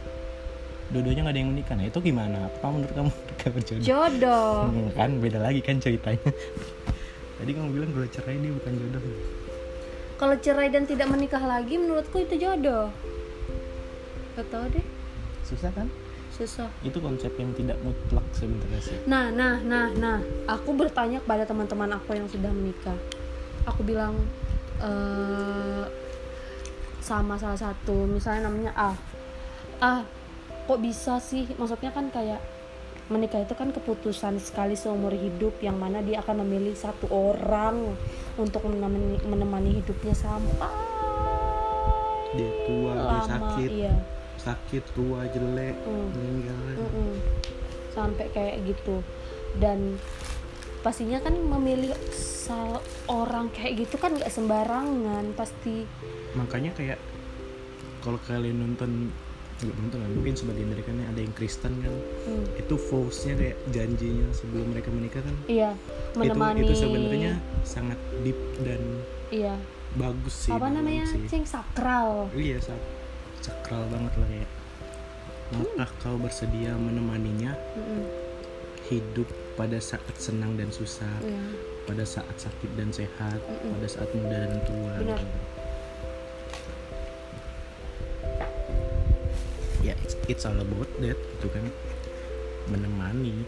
Dua-duanya 0.90 1.22
nggak 1.28 1.34
ada 1.36 1.40
yang 1.42 1.50
menikah. 1.54 1.74
Nah 1.78 1.86
itu 1.86 1.98
gimana? 2.02 2.50
Apa 2.50 2.66
menurut 2.66 2.90
kamu 2.90 3.10
mereka 3.26 3.46
berjodoh? 3.54 3.84
Jodoh. 3.86 4.54
Hmm, 4.66 4.88
kan 4.96 5.10
beda 5.22 5.38
lagi 5.38 5.60
kan 5.62 5.78
ceritanya. 5.78 6.30
Tadi 7.38 7.50
kamu 7.54 7.68
bilang 7.72 7.90
kalau 7.94 8.08
cerai 8.10 8.36
ini 8.36 8.48
bukan 8.52 8.72
jodoh 8.76 9.02
kalau 10.20 10.36
cerai 10.36 10.68
dan 10.68 10.84
tidak 10.84 11.08
menikah 11.08 11.40
lagi 11.40 11.80
menurutku 11.80 12.20
itu 12.20 12.36
jodoh. 12.36 12.92
Gak 14.36 14.52
tau 14.52 14.68
deh. 14.68 14.84
Susah 15.48 15.72
kan 15.72 15.88
susah 16.40 16.72
itu 16.80 16.96
konsep 16.98 17.32
yang 17.36 17.52
tidak 17.52 17.76
mutlak 17.84 18.24
sebenarnya 18.32 18.80
sih 18.80 18.96
Nah, 19.04 19.28
nah, 19.28 19.60
nah, 19.60 19.92
nah, 19.92 20.18
aku 20.48 20.72
bertanya 20.72 21.20
kepada 21.20 21.44
teman-teman 21.44 22.00
aku 22.00 22.16
yang 22.16 22.28
sudah 22.30 22.48
menikah. 22.48 22.96
Aku 23.68 23.84
bilang 23.84 24.16
eh 24.80 25.84
sama 27.00 27.34
salah 27.36 27.58
satu, 27.58 28.06
misalnya 28.06 28.48
namanya 28.48 28.72
A. 28.76 28.92
Ah, 29.80 30.00
kok 30.68 30.80
bisa 30.80 31.18
sih? 31.18 31.48
Maksudnya 31.58 31.90
kan 31.90 32.12
kayak 32.12 32.38
menikah 33.10 33.42
itu 33.42 33.58
kan 33.58 33.74
keputusan 33.74 34.38
sekali 34.38 34.78
seumur 34.78 35.10
hidup 35.10 35.58
yang 35.58 35.74
mana 35.74 35.98
dia 36.00 36.22
akan 36.22 36.46
memilih 36.46 36.78
satu 36.78 37.10
orang 37.10 37.98
untuk 38.38 38.62
menemani, 38.70 39.18
menemani 39.26 39.82
hidupnya 39.82 40.14
sampai 40.14 40.70
dia 42.38 42.50
tua 42.62 42.92
dia 42.94 43.02
lama. 43.02 43.26
sakit 43.26 43.70
Iya. 43.74 43.94
Sakit 44.40 44.84
tua 44.92 45.28
jelek 45.28 45.76
Hmm. 45.84 46.08
meninggal. 46.16 46.58
Mm-mm. 46.80 47.12
sampai 47.90 48.30
kayak 48.30 48.62
gitu. 48.64 49.02
Dan 49.58 49.98
pastinya 50.80 51.18
kan 51.18 51.34
memilih 51.34 51.90
sal- 52.14 52.80
orang 53.10 53.50
kayak 53.50 53.84
gitu 53.84 53.98
kan 53.98 54.14
nggak 54.14 54.30
sembarangan 54.30 55.34
pasti. 55.34 55.84
Makanya 56.38 56.70
kayak 56.72 56.98
kalau 58.00 58.16
kalian 58.24 58.62
nonton 58.62 59.10
nggak 59.60 59.76
nonton 59.76 59.98
lah 60.00 60.08
mungkin 60.16 60.32
sebagian 60.32 60.72
dari 60.72 60.80
kalian 60.80 61.04
ada 61.04 61.20
yang 61.20 61.34
Kristen 61.36 61.76
kan 61.84 61.92
hmm, 61.92 62.44
itu 62.56 62.74
vows-nya 62.80 63.36
kayak 63.36 63.60
janjinya 63.68 64.24
sebelum 64.32 64.72
mereka 64.72 64.88
menikah 64.88 65.20
kan. 65.20 65.36
Iya 65.44 65.76
menemani 66.16 66.64
itu 66.64 66.72
itu 66.72 66.74
sebenarnya 66.80 67.32
sangat 67.60 68.00
deep 68.24 68.40
dan 68.64 68.80
iya. 69.28 69.54
bagus 70.00 70.48
sih 70.48 70.52
apa 70.54 70.72
namanya? 70.72 71.04
sih. 71.04 71.28
cing 71.28 71.44
sakral. 71.44 72.32
Iya 72.32 72.56
sak 72.62 72.80
sakral 73.40 73.84
banget 73.88 74.12
lah 74.16 74.28
kayak. 74.28 74.50
Maukah 75.50 75.90
kau 75.98 76.14
bersedia 76.14 76.78
menemaninya? 76.78 77.58
Mm-mm, 77.74 78.06
hidup 78.86 79.26
pada 79.58 79.82
saat 79.82 80.14
senang 80.14 80.54
dan 80.54 80.70
susah 80.70 81.10
iya. 81.22 81.42
pada 81.86 82.06
saat 82.06 82.32
sakit 82.38 82.70
dan 82.78 82.94
sehat 82.94 83.38
Mm-mm. 83.42 83.74
pada 83.74 83.86
saat 83.90 84.08
muda 84.14 84.46
dan 84.46 84.60
tua. 84.64 84.94
Benar. 85.02 85.20
ya 89.80 89.96
it's, 90.04 90.12
it's 90.28 90.44
all 90.44 90.60
about 90.60 90.90
that 91.02 91.18
gitu 91.18 91.48
kan. 91.50 91.66
Menemani. 92.70 93.42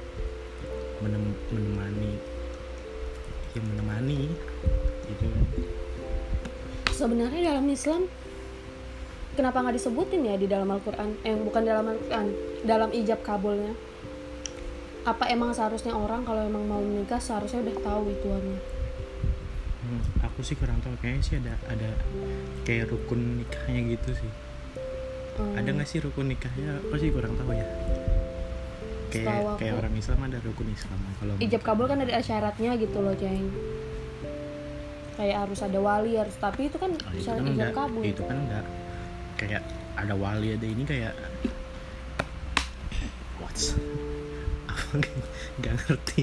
Menem, 1.05 1.35
menemani. 1.55 2.13
Yang 3.55 3.65
menemani. 3.69 4.21
Gitu 5.07 5.27
sebenarnya 7.03 7.51
dalam 7.51 7.67
Islam 7.67 8.07
kenapa 9.33 9.59
nggak 9.59 9.77
disebutin 9.77 10.23
ya 10.23 10.35
di 10.35 10.45
dalam 10.45 10.69
Al-Quran? 10.69 11.17
Eh 11.23 11.35
bukan 11.35 11.63
dalam 11.63 11.85
Al-Quran 11.87 12.27
dalam 12.63 12.91
ijab 12.91 13.21
kabulnya. 13.21 13.73
Apa 15.03 15.27
emang 15.27 15.51
seharusnya 15.51 15.93
orang 15.93 16.23
kalau 16.23 16.41
emang 16.41 16.63
mau 16.63 16.79
menikah 16.79 17.19
seharusnya 17.19 17.59
udah 17.61 17.77
tahu 17.81 18.03
ituannya 18.09 18.61
Hmm, 19.83 19.99
aku 20.23 20.41
sih 20.41 20.55
kurang 20.55 20.79
tahu. 20.79 20.95
Kayaknya 20.97 21.23
sih 21.23 21.37
ada 21.37 21.53
ada 21.67 21.91
kayak 22.63 22.87
rukun 22.87 23.19
nikahnya 23.37 23.81
gitu 23.91 24.15
sih. 24.15 24.31
Hmm. 25.33 25.57
ada 25.57 25.69
nggak 25.71 25.89
sih 25.89 25.99
rukun 25.99 26.29
nikahnya? 26.29 26.79
Aku 26.81 26.95
sih 26.97 27.11
kurang 27.11 27.35
tahu 27.35 27.51
ya. 27.51 27.67
Kayak 29.11 29.29
aku- 29.35 29.59
kayak 29.59 29.75
orang 29.75 29.95
Islam 29.95 30.19
ada 30.23 30.39
rukun 30.39 30.69
Islam 30.69 30.99
kalau 31.19 31.35
ijab 31.37 31.63
kabul 31.63 31.85
kan 31.85 31.99
ada 31.99 32.17
syaratnya 32.19 32.71
gitu 32.77 32.97
loh 32.97 33.13
ceng 33.13 33.51
kayak 35.13 35.37
harus 35.39 35.61
ada 35.61 35.79
wali 35.79 36.17
harus 36.17 36.33
tapi 36.35 36.67
itu 36.67 36.77
kan 36.77 36.89
Oh, 36.91 37.11
itu 37.11 37.21
syarat 37.23 37.39
kan 37.39 37.45
ijab 37.45 37.59
enggak. 37.59 37.73
kabul. 37.75 38.03
Itu 38.03 38.23
kan 38.23 38.37
enggak 38.39 38.65
kayak 39.45 39.65
ada 39.95 40.15
wali 40.15 40.49
ada 40.53 40.65
ini 40.65 40.83
kayak 40.83 41.13
what's? 43.39 43.75
Apa 44.67 45.03
nggak 45.59 45.73
ngerti. 45.79 46.23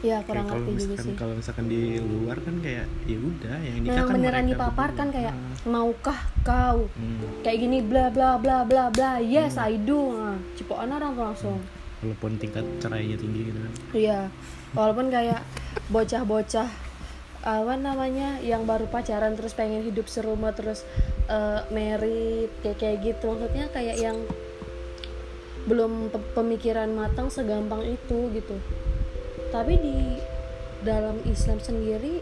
Ya 0.00 0.24
kurang 0.24 0.48
Kayak 0.48 0.56
ngerti 0.56 0.70
juga 0.72 0.80
misalkan 0.88 1.04
sih. 1.04 1.14
kalau 1.14 1.34
misalkan 1.36 1.66
di 1.68 1.82
luar 2.00 2.36
kan 2.40 2.54
kayak 2.58 2.86
ya 3.04 3.18
udah 3.20 3.56
yang 3.60 3.76
nikah 3.78 3.92
nah, 3.92 4.04
kan 4.06 4.14
beneran 4.16 4.44
dipaparkan 4.48 5.06
berdua. 5.06 5.16
kayak 5.20 5.34
Hmm, 5.36 5.54
maukah 5.68 6.20
kau? 6.40 6.78
Hmm. 6.88 7.20
kayak 7.44 7.58
gini 7.60 7.78
bla 7.84 8.08
bla 8.08 8.40
bla 8.40 8.64
bla 8.64 8.88
bla. 8.88 9.20
Yes 9.20 9.60
I 9.60 9.76
do. 9.76 10.16
Nah, 10.16 10.40
cipokan 10.56 10.88
orang 10.90 11.12
langsung. 11.14 11.60
Walaupun 12.00 12.40
tingkat 12.40 12.64
cerainya 12.80 13.20
tinggi 13.20 13.52
gitu 13.52 13.60
kan. 13.60 13.72
Iya, 13.92 14.20
walaupun 14.72 15.12
kayak 15.12 15.44
bocah-bocah 15.92 16.68
apa 17.40 17.72
namanya 17.72 18.36
yang 18.44 18.68
baru 18.68 18.84
pacaran 18.84 19.32
terus 19.32 19.56
pengen 19.56 19.80
hidup 19.80 20.04
serumah 20.12 20.52
terus 20.52 20.84
eh 21.30 21.60
married 21.72 22.52
kayak 22.60 22.78
kayak 22.78 22.96
gitu. 23.00 23.32
Maksudnya 23.32 23.66
kayak 23.72 23.96
yang 23.96 24.18
belum 25.64 26.08
pe- 26.12 26.30
pemikiran 26.36 26.88
matang 26.92 27.32
segampang 27.32 27.84
itu 27.84 28.28
gitu. 28.36 28.56
Tapi 29.48 29.72
di 29.76 29.98
dalam 30.84 31.20
Islam 31.28 31.60
sendiri 31.60 32.20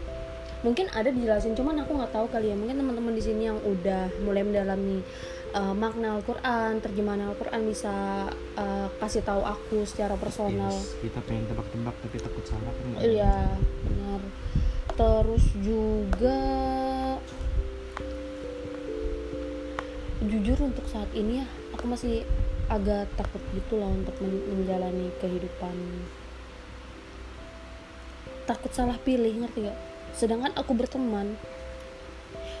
mungkin 0.59 0.91
ada 0.91 1.07
dijelasin 1.07 1.55
cuman 1.55 1.83
aku 1.83 1.99
nggak 1.99 2.11
tahu 2.15 2.27
kali 2.31 2.51
ya. 2.51 2.55
Mungkin 2.55 2.79
teman-teman 2.79 3.13
di 3.15 3.23
sini 3.23 3.47
yang 3.51 3.59
udah 3.63 4.11
mulai 4.23 4.43
mendalami 4.43 5.03
uh, 5.55 5.75
makna 5.75 6.19
Al-Quran 6.19 6.79
terjemahan 6.83 7.27
Al-Quran 7.31 7.61
bisa 7.67 8.27
uh, 8.59 8.87
kasih 8.99 9.23
tahu 9.23 9.43
aku 9.43 9.83
secara 9.87 10.15
personal. 10.19 10.71
Yes, 10.71 10.99
kita 10.99 11.19
pengen 11.23 11.47
tebak-tebak 11.47 11.95
tapi 12.03 12.17
takut 12.19 12.43
salah 12.47 12.71
kan 12.71 13.03
iya 13.03 13.35
benar 13.87 14.21
terus 14.99 15.45
juga 15.63 16.35
jujur 20.19 20.59
untuk 20.59 20.83
saat 20.91 21.07
ini 21.15 21.39
ya 21.39 21.47
aku 21.71 21.87
masih 21.87 22.27
agak 22.67 23.07
takut 23.15 23.39
gitu 23.55 23.79
lah 23.79 23.87
untuk 23.87 24.11
men- 24.19 24.43
menjalani 24.51 25.07
kehidupan. 25.23 26.03
Takut 28.43 28.75
salah 28.75 28.99
pilih 28.99 29.39
ngerti 29.39 29.71
gak 29.71 29.79
sedangkan 30.11 30.51
aku 30.59 30.75
berteman 30.75 31.39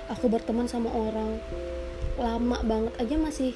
aku 0.07 0.31
berteman 0.31 0.69
sama 0.69 0.87
orang 0.95 1.43
lama 2.15 2.61
banget 2.63 2.93
aja 3.03 3.15
masih 3.19 3.51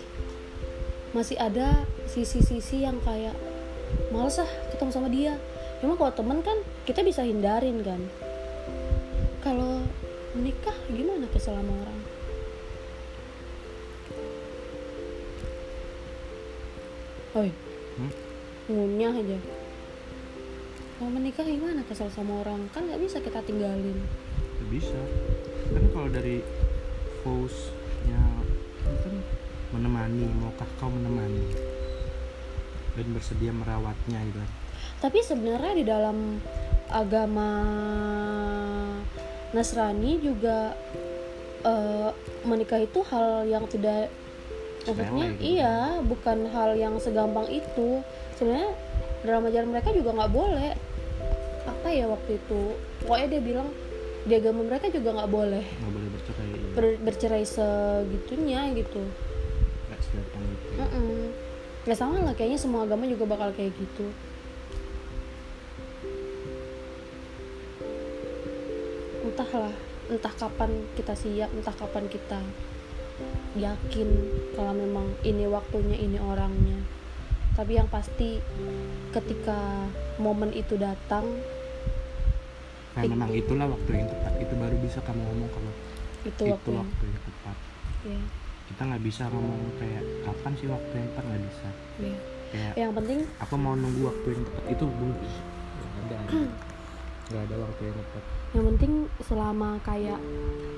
masih 1.15 1.39
ada 1.39 1.87
sisi-sisi 2.09 2.83
yang 2.83 2.99
kayak 3.07 3.37
males 4.11 4.43
ah 4.43 4.51
ketemu 4.75 4.91
sama 4.91 5.07
dia. 5.07 5.39
Cuma 5.79 5.95
kalau 5.95 6.11
temen 6.11 6.43
kan 6.43 6.59
kita 6.83 6.99
bisa 6.99 7.23
hindarin 7.23 7.79
kan 7.79 8.03
kalau 9.43 9.83
menikah 10.31 10.73
gimana 10.87 11.27
kesel 11.27 11.59
sama 11.59 11.75
orang? 11.83 11.99
Oi, 17.33 17.49
Hmm? 17.99 18.11
ngunyah 18.71 19.13
aja. 19.19 19.37
Mau 21.03 21.11
menikah 21.11 21.43
gimana 21.43 21.83
kesel 21.83 22.07
sama 22.07 22.39
orang? 22.39 22.71
Kan 22.71 22.87
nggak 22.87 23.03
bisa 23.03 23.19
kita 23.19 23.43
tinggalin. 23.43 23.99
Nggak 24.57 24.69
bisa. 24.71 25.01
Kan 25.75 25.83
kalau 25.91 26.07
dari 26.07 26.39
itu 28.83 28.99
kan 28.99 29.15
menemani 29.71 30.27
maukah 30.43 30.67
kau 30.79 30.91
menemani? 30.91 31.55
Dan 32.93 33.15
bersedia 33.15 33.51
merawatnya 33.55 34.19
gitu 34.27 34.39
kan? 34.39 34.51
Tapi 35.03 35.19
sebenarnya 35.23 35.73
di 35.75 35.85
dalam 35.87 36.39
agama 36.91 37.49
Nasrani 39.53 40.19
juga 40.19 40.73
eh, 41.63 42.09
menikah 42.43 42.81
itu 42.83 42.99
hal 43.07 43.47
yang 43.47 43.65
tidak 43.69 44.09
maksudnya 44.83 45.31
gitu. 45.31 45.41
iya 45.55 45.75
bukan 46.03 46.51
hal 46.51 46.75
yang 46.75 46.99
segampang 46.99 47.47
itu 47.47 48.03
sebenarnya 48.35 48.75
dalam 49.23 49.47
ajaran 49.47 49.69
mereka 49.71 49.95
juga 49.95 50.11
nggak 50.11 50.33
boleh 50.33 50.75
apa 51.63 51.87
ya 51.87 52.05
waktu 52.11 52.35
itu 52.35 52.61
pokoknya 52.99 53.27
dia 53.31 53.41
bilang 53.41 53.67
di 54.27 54.33
agama 54.35 54.67
mereka 54.67 54.91
juga 54.91 55.15
nggak 55.15 55.31
boleh 55.31 55.63
nggak 55.63 55.93
boleh 55.95 56.09
bercerai 56.11 56.47
iya. 56.51 56.71
ber- 56.75 56.99
bercerai 56.99 57.43
segitunya 57.47 58.61
gitu 58.75 59.03
Nggak 59.87 59.99
Mm-mm. 60.79 61.31
Ya 61.83 61.95
sama 61.99 62.23
lah 62.23 62.31
kayaknya 62.31 62.59
semua 62.59 62.87
agama 62.87 63.03
juga 63.03 63.27
bakal 63.27 63.51
kayak 63.51 63.75
gitu. 63.75 64.07
Entahlah, 69.33 69.73
entah 70.13 70.33
kapan 70.37 70.71
kita 70.93 71.17
siap, 71.17 71.49
entah 71.57 71.73
kapan 71.73 72.05
kita 72.05 72.37
yakin 73.57 74.09
kalau 74.53 74.73
memang 74.77 75.09
ini 75.25 75.49
waktunya, 75.49 75.97
ini 75.97 76.21
orangnya. 76.21 76.77
Tapi 77.57 77.77
yang 77.81 77.89
pasti 77.89 78.37
ketika 79.13 79.89
momen 80.21 80.53
itu 80.53 80.77
datang, 80.77 81.25
nah 82.93 83.01
memang 83.05 83.29
itulah 83.33 83.69
waktu 83.69 83.89
yang 83.93 84.09
tepat. 84.09 84.33
Itu 84.37 84.53
baru 84.57 84.75
bisa 84.81 85.01
kamu 85.01 85.21
ngomong 85.21 85.49
kalau 85.49 85.73
itu 86.29 86.43
itu 86.45 86.53
waktu. 86.53 86.69
yang 86.69 86.81
waktu 86.85 87.03
yang 87.09 87.23
tepat. 87.25 87.57
Ya, 88.05 88.21
kita 88.69 88.81
nggak 88.89 89.03
bisa 89.05 89.23
ngomong 89.33 89.61
kayak 89.81 90.03
kapan 90.25 90.51
sih 90.57 90.67
waktu 90.69 90.93
yang 90.93 91.09
tepat? 91.13 91.23
Nggak 91.25 91.41
bisa. 91.45 91.69
Ya. 92.01 92.17
kayak 92.53 92.73
Yang 92.77 92.91
penting 93.01 93.19
aku 93.41 93.55
mau 93.57 93.73
nunggu 93.73 94.01
waktu 94.13 94.27
yang 94.33 94.43
tepat. 94.45 94.63
Itu 94.73 94.85
ada 96.05 96.17
nggak 97.25 97.43
ada 97.43 97.55
waktu 97.57 97.81
yang 97.83 97.95
tepat. 97.95 98.23
Yang 98.51 98.65
penting 98.67 98.93
selama 99.19 99.69
kayak 99.81 100.19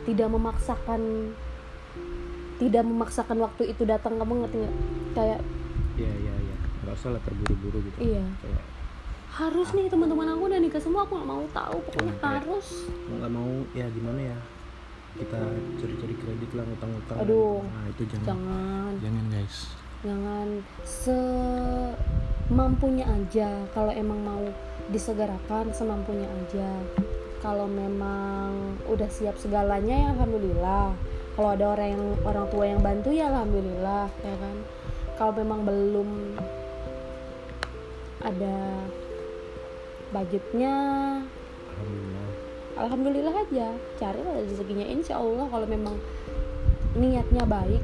tidak 0.03 0.27
memaksakan 0.29 1.01
tidak 2.55 2.83
memaksakan 2.83 3.37
waktu 3.41 3.63
itu 3.67 3.83
datang 3.83 4.15
kamu 4.15 4.33
ngerti 4.41 4.57
nggak? 4.59 4.75
Kayak 5.13 5.39
iya 5.95 6.11
iya 6.13 6.33
iya. 6.35 6.57
Nggak 6.81 6.95
usah 6.95 7.09
lah 7.11 7.21
terburu-buru 7.21 7.79
gitu. 7.83 7.97
Iya. 7.99 8.23
Kayak 8.39 8.63
harus 9.35 9.67
nih 9.69 9.91
teman-teman 9.91 10.31
aku 10.31 10.47
udah 10.47 10.59
nikah 10.59 10.79
semua 10.79 11.03
aku 11.03 11.11
nggak 11.13 11.27
mau 11.27 11.43
tahu 11.51 11.77
pokoknya 11.83 12.07
Oh, 12.09 12.19
kayak- 12.21 12.39
harus. 12.41 12.67
nggak 13.09 13.31
mau 13.31 13.51
ya 13.73 13.85
gimana 13.91 14.19
ya? 14.25 14.37
Kita 15.15 15.39
cari-cari 15.79 16.11
kredit 16.13 16.51
lah 16.51 16.63
ngutang-ngutang. 16.63 17.17
Aduh. 17.19 17.63
nah 17.65 17.83
itu 17.87 18.03
jangan. 18.05 18.27
Jangan. 18.29 18.91
Jangan 18.99 19.25
guys 19.29 19.55
jangan 20.05 20.61
semampunya 20.85 23.09
aja. 23.09 23.65
Kalau 23.73 23.89
emang 23.89 24.21
mau 24.21 24.45
disegerakan 24.93 25.73
semampunya 25.73 26.29
aja. 26.29 26.77
Kalau 27.41 27.65
memang 27.65 28.77
udah 28.85 29.09
siap 29.09 29.33
segalanya 29.41 29.97
ya 29.97 30.13
alhamdulillah. 30.13 30.93
Kalau 31.35 31.51
ada 31.51 31.75
orang 31.75 31.97
yang 31.97 32.15
orang 32.23 32.47
tua 32.53 32.65
yang 32.69 32.85
bantu 32.85 33.09
ya 33.11 33.27
alhamdulillah 33.33 34.07
ya 34.21 34.35
kan? 34.37 34.61
Kalau 35.17 35.33
memang 35.35 35.65
belum 35.65 36.37
ada 38.21 38.85
budgetnya 40.13 40.73
alhamdulillah. 41.81 42.29
Alhamdulillah 42.75 43.31
aja. 43.47 43.71
Carilah 43.97 44.43
rezekinya. 44.43 44.83
Insya 44.85 45.17
Allah 45.17 45.49
kalau 45.49 45.65
memang 45.65 45.97
niatnya 46.95 47.43
baik 47.43 47.83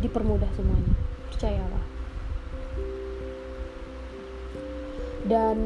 dipermudah 0.00 0.48
semuanya 0.56 1.09
percayalah. 1.40 1.84
Dan 5.24 5.58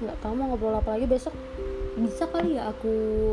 nggak 0.00 0.16
tahu 0.24 0.32
mau 0.32 0.48
ngobrol 0.48 0.80
apa 0.80 0.96
lagi 0.96 1.04
besok 1.04 1.36
bisa 2.00 2.24
kali 2.28 2.56
ya 2.56 2.72
aku 2.72 3.32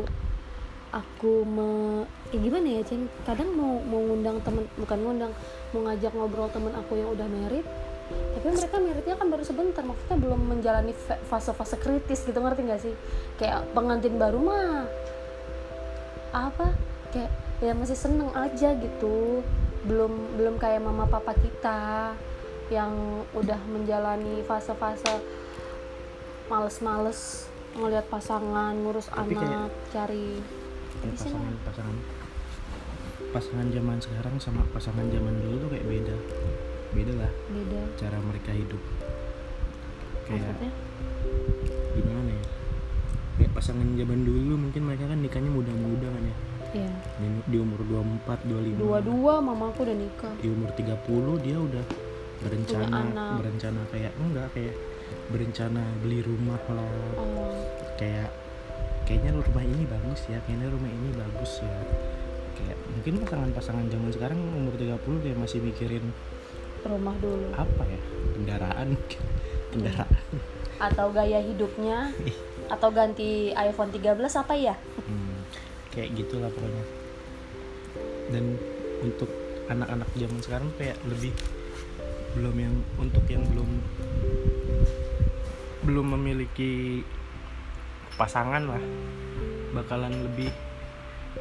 aku 0.92 1.44
me 1.48 2.04
eh 2.32 2.40
gimana 2.40 2.80
ya 2.80 2.82
ceng 2.84 3.08
kadang 3.28 3.52
mau 3.52 3.80
mau 3.84 4.00
ngundang 4.00 4.40
temen 4.40 4.64
bukan 4.80 4.98
ngundang 5.04 5.32
mau 5.76 5.80
ngajak 5.84 6.12
ngobrol 6.16 6.48
temen 6.48 6.72
aku 6.72 6.96
yang 6.96 7.12
udah 7.12 7.28
merit 7.28 7.68
tapi 8.08 8.48
mereka 8.48 8.76
meritnya 8.80 9.16
kan 9.20 9.28
baru 9.28 9.44
sebentar 9.44 9.84
maksudnya 9.84 10.16
belum 10.16 10.40
menjalani 10.40 10.96
fa- 10.96 11.20
fase-fase 11.28 11.76
kritis 11.80 12.24
gitu 12.24 12.36
ngerti 12.36 12.60
gak 12.68 12.80
sih? 12.80 12.92
Kayak 13.40 13.64
pengantin 13.76 14.16
baru 14.16 14.40
mah 14.40 14.88
apa 16.32 16.72
kayak 17.12 17.43
ya 17.62 17.72
masih 17.76 17.94
seneng 17.98 18.30
aja 18.34 18.74
gitu. 18.74 19.44
Belum 19.84 20.10
belum 20.40 20.56
kayak 20.56 20.80
mama 20.80 21.04
papa 21.06 21.36
kita 21.36 22.14
yang 22.72 23.22
udah 23.36 23.60
menjalani 23.68 24.40
fase-fase 24.48 25.20
males-males 26.48 27.52
ngelihat 27.76 28.06
pasangan 28.08 28.72
ngurus 28.80 29.12
Tapi 29.12 29.36
anak 29.36 29.72
cari 29.92 30.40
lah. 30.40 31.12
pasangan 31.12 31.54
pasangan 31.66 31.96
pasangan 33.34 33.68
zaman 33.74 33.98
sekarang 33.98 34.34
sama 34.38 34.62
pasangan 34.70 35.04
zaman 35.10 35.34
dulu 35.42 35.68
tuh 35.68 35.70
kayak 35.74 35.86
beda. 35.86 36.16
Beda 36.94 37.12
lah 37.26 37.32
beda. 37.50 37.80
cara 37.98 38.16
mereka 38.22 38.50
hidup. 38.54 38.82
Kayak 40.24 40.54
maksudnya? 40.54 40.72
gimana 41.98 42.30
ya? 42.32 42.44
Kayak 43.34 43.52
pasangan 43.52 43.88
zaman 43.98 44.20
dulu 44.22 44.54
mungkin 44.56 44.82
mereka 44.86 45.04
kan 45.10 45.18
nikahnya 45.20 45.50
muda-muda 45.52 46.08
kan 46.08 46.24
ya 46.24 46.36
ya 46.74 46.92
di, 47.22 47.26
di 47.46 47.56
umur 47.62 47.80
24 47.86 48.44
25 48.50 48.82
dua-dua 48.82 49.34
mamaku 49.38 49.78
udah 49.86 49.96
nikah. 49.96 50.34
Di 50.42 50.48
umur 50.50 50.70
30 50.74 51.46
dia 51.46 51.56
udah 51.58 51.84
berencana 52.44 52.98
berencana 53.40 53.80
kayak 53.88 54.12
enggak 54.20 54.48
kayak 54.52 54.74
berencana 55.32 55.82
beli 56.02 56.20
rumah 56.20 56.60
lah 56.68 56.92
oh, 57.16 57.56
kayak 57.96 58.28
kayaknya 59.08 59.32
rumah 59.32 59.64
ini 59.64 59.84
bagus 59.88 60.20
ya 60.28 60.38
kayaknya 60.44 60.68
rumah 60.68 60.90
ini 60.90 61.08
bagus 61.14 61.62
ya. 61.62 61.74
Kayak 62.54 62.78
mungkin 62.86 63.14
pasangan-pasangan 63.26 63.86
zaman 63.90 64.10
sekarang 64.14 64.38
umur 64.54 64.74
30 64.78 65.24
dia 65.24 65.34
masih 65.34 65.58
mikirin 65.62 66.04
rumah 66.84 67.16
dulu. 67.18 67.48
apa 67.56 67.82
ya? 67.88 68.00
Kendaraan 68.36 68.88
kendaraan. 69.72 70.22
Atau 70.78 71.06
gaya 71.10 71.40
hidupnya. 71.40 72.12
Atau 72.68 72.92
ganti 72.92 73.52
iPhone 73.56 73.92
13 73.92 74.40
apa 74.40 74.54
ya? 74.56 74.74
Hmm, 75.04 75.23
kayak 75.94 76.10
gitulah 76.18 76.50
pokoknya. 76.50 76.84
Dan 78.34 78.58
untuk 79.00 79.30
anak-anak 79.70 80.10
zaman 80.18 80.40
sekarang 80.42 80.68
kayak 80.76 80.98
lebih 81.06 81.32
belum 82.34 82.56
yang 82.58 82.74
untuk 82.98 83.24
yang 83.30 83.46
belum 83.46 83.70
belum 85.86 86.06
memiliki 86.18 87.00
pasangan 88.18 88.66
lah. 88.66 88.82
Bakalan 89.74 90.14
lebih 90.30 90.50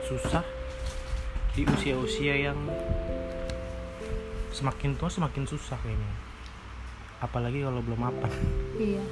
susah 0.05 0.45
di 1.53 1.65
usia-usia 1.69 2.49
yang 2.49 2.57
semakin 4.53 4.97
tua 4.97 5.09
semakin 5.09 5.45
susah 5.49 5.77
kayaknya. 5.81 6.13
Apalagi 7.21 7.65
kalau 7.65 7.81
belum 7.81 7.99
mapan. 8.01 8.31
Iya. 8.77 9.05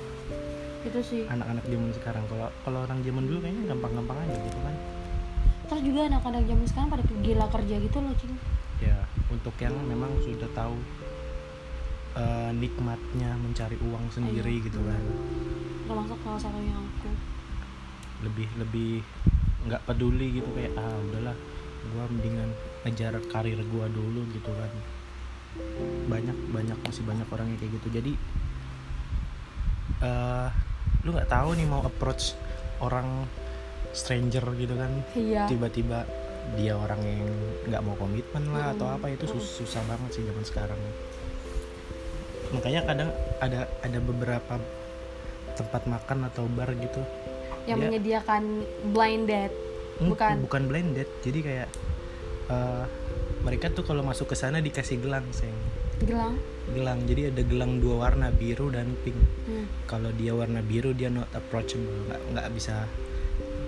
Itu 0.82 1.00
sih. 1.06 1.30
Anak-anak 1.30 1.66
zaman 1.70 1.90
sekarang 1.94 2.24
kalau 2.30 2.50
kalau 2.66 2.80
orang 2.86 3.00
zaman 3.06 3.24
dulu 3.30 3.40
kayaknya 3.46 3.64
gampang-gampang 3.74 4.18
aja 4.26 4.38
gitu 4.42 4.60
kan 4.66 4.76
terus 5.72 5.88
juga 5.88 6.12
anak-anak 6.12 6.44
zaman 6.44 6.66
sekarang 6.68 6.90
pada 6.92 7.04
gila 7.08 7.48
kerja 7.48 7.76
gitu 7.80 7.98
loh 8.04 8.12
cing. 8.20 8.36
Ya 8.84 9.08
untuk 9.32 9.56
yang 9.56 9.72
memang 9.88 10.12
sudah 10.20 10.52
tahu 10.52 10.76
eh, 12.12 12.52
nikmatnya 12.52 13.40
mencari 13.40 13.80
uang 13.80 14.12
sendiri 14.12 14.60
Iya. 14.60 14.68
gitu 14.68 14.84
kan. 14.84 15.04
Termasuk 15.88 16.20
salah 16.28 16.42
satunya 16.44 16.76
aku. 16.76 17.08
Lebih 18.28 18.48
lebih 18.60 18.92
nggak 19.64 19.88
peduli 19.88 20.44
gitu 20.44 20.50
kayak 20.52 20.76
ah 20.76 21.00
udahlah 21.08 21.38
gua 21.96 22.04
mendingan 22.12 22.52
ngejar 22.84 23.16
karir 23.32 23.64
gua 23.72 23.88
dulu 23.88 24.28
gitu 24.36 24.52
kan. 24.52 24.72
Banyak 26.12 26.36
banyak 26.52 26.76
masih 26.84 27.08
banyak 27.08 27.28
orang 27.32 27.48
yang 27.48 27.60
kayak 27.64 27.80
gitu. 27.80 27.88
Jadi 27.96 28.14
eh 30.04 30.48
lu 31.08 31.16
nggak 31.16 31.32
tahu 31.32 31.56
nih 31.56 31.64
mau 31.64 31.80
approach 31.88 32.36
orang 32.84 33.24
stranger 33.92 34.44
gitu 34.56 34.74
kan. 34.74 34.92
Iya. 35.14 35.46
Tiba-tiba 35.48 36.04
dia 36.54 36.74
orang 36.74 37.00
yang 37.00 37.24
nggak 37.66 37.82
mau 37.82 37.96
komitmen 37.96 38.44
lah 38.50 38.74
atau 38.74 38.86
Mm-mm. 38.86 38.98
apa 38.98 39.08
itu 39.10 39.26
sus- 39.26 39.62
susah 39.62 39.84
banget 39.86 40.20
sih 40.20 40.24
zaman 40.24 40.44
sekarang. 40.44 40.80
Makanya 42.52 42.82
kadang 42.84 43.10
ada 43.40 43.60
ada 43.80 44.00
beberapa 44.00 44.60
tempat 45.54 45.84
makan 45.86 46.28
atau 46.28 46.48
bar 46.48 46.72
gitu. 46.74 47.00
Yang 47.64 47.78
dia- 47.78 47.88
menyediakan 47.88 48.44
blind 48.90 49.26
date 49.28 49.56
Hmm, 49.94 50.18
Bukan. 50.18 50.36
bukan 50.42 50.64
blended 50.66 51.06
jadi 51.22 51.40
kayak 51.40 51.70
eh, 52.50 52.84
mereka 53.42 53.70
tuh 53.70 53.86
kalau 53.86 54.02
masuk 54.02 54.28
ke 54.28 54.36
sana 54.36 54.58
dikasih 54.58 54.98
gelang 54.98 55.22
sayang. 55.30 55.54
Gelang? 56.02 56.42
Gelang. 56.74 57.00
Jadi 57.06 57.30
ada 57.30 57.42
gelang 57.46 57.78
dua 57.78 58.10
warna 58.10 58.34
biru 58.34 58.74
dan 58.74 58.98
pink. 59.06 59.14
Hmm. 59.46 59.70
kalau 59.86 60.10
dia 60.12 60.34
warna 60.34 60.60
biru 60.60 60.92
dia 60.92 61.08
not 61.08 61.30
approachable. 61.32 61.94
Nggak 62.10 62.22
nggak 62.34 62.48
bisa 62.52 62.90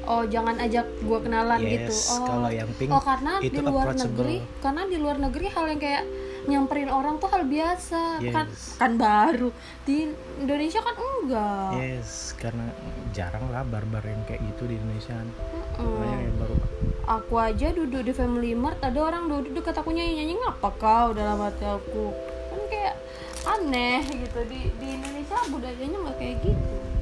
oh 0.07 0.23
jangan 0.27 0.55
ajak 0.59 0.85
gua 1.03 1.19
kenalan 1.23 1.59
yes 1.63 1.71
gitu. 1.71 1.93
Oh 2.15 2.25
kalau 2.27 2.49
yang 2.51 2.69
pink 2.75 2.91
oh 2.91 3.03
karena 3.03 3.33
itu 3.39 3.59
di 3.59 3.61
luar 3.63 3.87
negeri 3.95 4.37
karena 4.59 4.81
di 4.87 4.97
luar 4.99 5.17
negeri 5.19 5.47
hal 5.51 5.65
yang 5.71 5.81
kayak 5.81 6.03
nyamperin 6.43 6.91
orang 6.91 7.23
tuh 7.23 7.31
hal 7.31 7.47
biasa 7.47 8.19
kan? 8.19 8.47
Yes. 8.51 8.75
kan 8.75 8.99
baru. 8.99 9.49
Di 9.87 10.11
Indonesia 10.43 10.83
kan 10.83 10.95
enggak. 10.99 11.71
Yes 11.79 12.35
karena 12.35 12.67
jarang 13.15 13.47
lah 13.47 13.63
barbar 13.63 14.03
yang 14.03 14.19
kayak 14.27 14.43
gitu 14.53 14.67
di 14.67 14.75
Indonesia. 14.75 15.15
Kan. 15.15 15.29
Mm-mm. 15.79 15.87
makanya 15.99 16.17
yang 16.19 16.37
baru. 16.39 16.55
Aku 17.03 17.33
aja 17.39 17.67
duduk 17.71 18.01
di 18.03 18.13
Family 18.15 18.51
Mart 18.55 18.79
ada 18.83 18.99
orang 18.99 19.31
duduk 19.31 19.63
dekat 19.63 19.75
aku 19.79 19.95
nyanyi 19.95 20.23
nyanyi 20.23 20.33
ngapa 20.39 20.69
kau? 20.75 21.07
Dalam 21.15 21.39
hati 21.39 21.63
aku. 21.63 22.11
Kan 22.51 22.61
kayak 22.67 22.95
aneh 23.47 24.03
gitu. 24.11 24.39
Di 24.47 24.59
di 24.79 24.87
Indonesia 24.99 25.37
budayanya 25.47 25.97
nggak 25.99 26.17
kayak 26.19 26.37
gitu. 26.43 26.75
kan 26.83 26.92